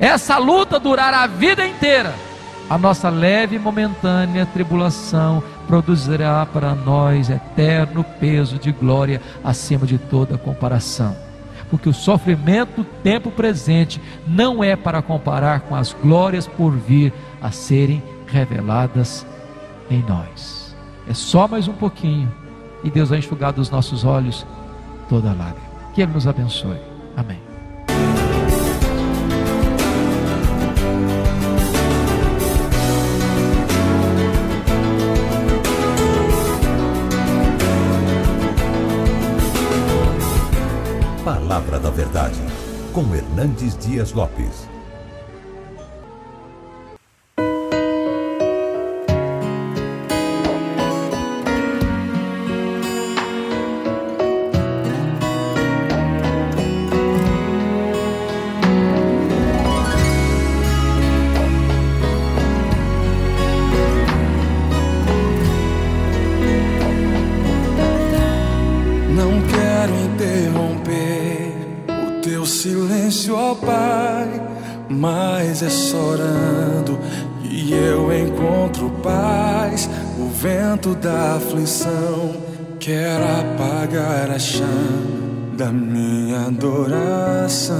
essa 0.00 0.38
luta 0.38 0.80
durar 0.80 1.12
a 1.12 1.26
vida 1.26 1.66
inteira, 1.66 2.14
a 2.70 2.78
nossa 2.78 3.10
leve 3.10 3.56
e 3.56 3.58
momentânea 3.58 4.46
tribulação 4.46 5.42
produzirá 5.66 6.46
para 6.46 6.74
nós 6.74 7.28
eterno 7.28 8.02
peso 8.18 8.58
de 8.58 8.72
glória 8.72 9.20
acima 9.44 9.86
de 9.86 9.98
toda 9.98 10.38
comparação 10.38 11.23
porque 11.74 11.88
o 11.88 11.92
sofrimento 11.92 12.76
do 12.76 12.84
tempo 12.84 13.32
presente 13.32 14.00
não 14.28 14.62
é 14.62 14.76
para 14.76 15.02
comparar 15.02 15.62
com 15.62 15.74
as 15.74 15.92
glórias 15.92 16.46
por 16.46 16.70
vir 16.70 17.12
a 17.42 17.50
serem 17.50 18.00
reveladas 18.28 19.26
em 19.90 20.00
nós. 20.08 20.76
É 21.08 21.12
só 21.12 21.48
mais 21.48 21.66
um 21.66 21.72
pouquinho 21.72 22.32
e 22.84 22.90
Deus 22.90 23.08
vai 23.08 23.18
enxugar 23.18 23.52
dos 23.52 23.70
nossos 23.70 24.04
olhos 24.04 24.46
toda 25.08 25.32
lágrima. 25.32 25.66
Que 25.92 26.02
Ele 26.02 26.12
nos 26.12 26.28
abençoe. 26.28 26.78
Amém. 27.16 27.43
Com 42.94 43.12
Hernandes 43.12 43.76
Dias 43.76 44.12
Lopes. 44.12 44.73
Da 81.04 81.36
aflição 81.36 82.34
quer 82.80 83.20
apagar 83.20 84.30
a 84.30 84.38
chama 84.38 85.54
da 85.56 85.70
minha 85.70 86.46
adoração. 86.46 87.76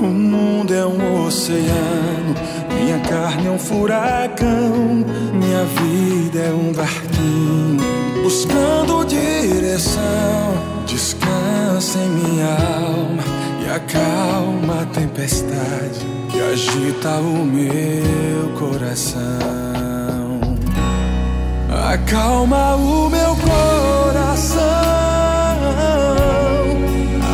O 0.00 0.06
mundo 0.06 0.72
é 0.72 0.86
um 0.86 1.26
oceano, 1.26 2.34
minha 2.74 2.98
carne 3.00 3.46
é 3.46 3.50
um 3.50 3.58
furacão, 3.58 5.04
minha 5.34 5.64
vida 5.64 6.38
é 6.38 6.52
um 6.52 6.72
barquinho 6.72 8.22
buscando 8.22 9.04
direção. 9.04 10.00
Descansa 11.80 11.98
em 11.98 12.10
minha 12.10 12.46
alma 12.46 13.24
e 13.64 13.70
acalma 13.70 14.82
a 14.82 14.86
tempestade 14.86 16.06
que 16.30 16.38
agita 16.38 17.08
o 17.20 17.42
meu 17.42 18.50
coração. 18.58 19.20
Acalma 21.90 22.76
o 22.76 23.08
meu 23.08 23.34
coração, 23.34 24.60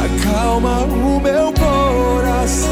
acalma 0.04 0.78
o 0.84 1.20
meu 1.20 1.52
coração. 1.52 2.70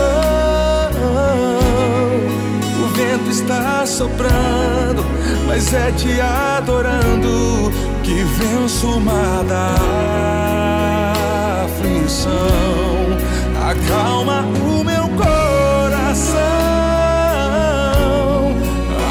O 2.84 2.86
vento 2.94 3.30
está 3.30 3.84
soprando, 3.84 5.04
mas 5.48 5.74
é 5.74 5.90
te 5.90 6.20
adorando 6.20 7.72
que 8.04 8.22
venço 8.22 9.00
o 14.74 14.84
mar 14.84 15.90
da 15.90 16.10
aflição. 16.10 16.44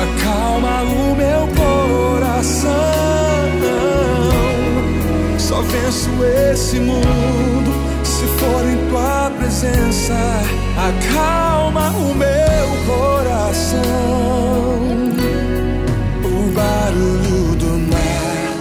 Acalma 0.04 0.82
o 0.84 1.16
meu 1.16 1.48
coração. 1.56 2.72
Só 5.38 5.62
venço 5.62 6.10
esse 6.52 6.80
mundo 6.80 7.74
se 8.04 8.26
for 8.38 8.64
em 8.66 8.78
tua 8.90 9.32
presença. 9.38 10.16
Acalma 10.78 11.90
o 11.92 12.14
meu 12.14 12.68
coração. 12.86 13.82
O 16.24 16.52
barulho 16.54 17.56
do 17.56 17.72
mar 17.92 18.54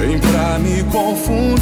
vem 0.00 0.18
pra 0.18 0.58
me 0.58 0.82
confundir. 0.84 1.55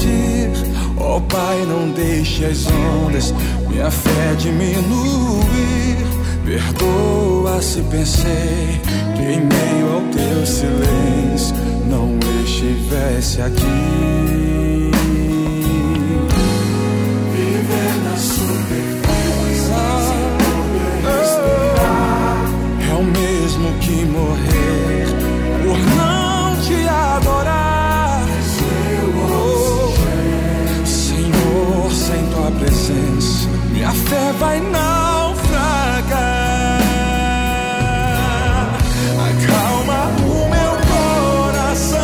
Oh, 1.16 1.20
Pai, 1.20 1.64
não 1.64 1.90
deixe 1.90 2.44
as 2.44 2.66
ondas 2.66 3.32
minha 3.68 3.88
fé 3.88 4.34
diminuir. 4.36 5.96
Perdoa 6.44 7.62
se 7.62 7.82
pensei 7.82 8.80
que 9.14 9.22
em 9.22 9.40
meio 9.40 9.92
ao 9.94 10.00
teu 10.10 10.44
silêncio 10.44 11.54
não 11.88 12.18
estivesse 12.44 13.42
aqui. 13.42 13.62
Viver 17.32 17.94
na 18.02 18.16
superfície 18.16 19.72
ah, 19.72 20.14
respirar 21.06 22.50
é 22.90 22.94
o 22.94 23.04
mesmo 23.04 23.72
que 23.78 24.04
morrer 24.06 25.06
por 25.62 25.78
não 25.94 26.60
te 26.60 26.88
adorar. 26.88 27.53
Vai 34.38 34.60
naufragar. 34.60 36.14
Acalma 39.28 40.00
o 40.22 40.48
meu 40.54 40.72
coração, 40.92 42.00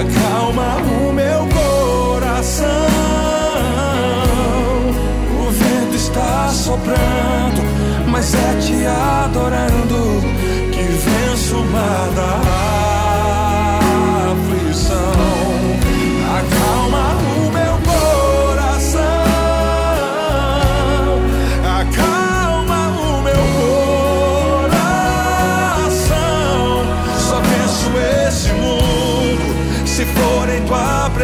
acalma 0.00 0.76
o 1.00 1.12
meu 1.12 1.40
coração. 1.48 2.66
O 5.40 5.50
vento 5.50 5.96
está 5.96 6.48
soprando, 6.48 7.62
mas 8.08 8.34
é 8.34 8.58
te 8.60 8.86
adorando 8.86 10.20
que 10.72 10.82
venço 10.82 11.56
o 11.56 11.64
mar 11.72 12.10
da 12.14 12.73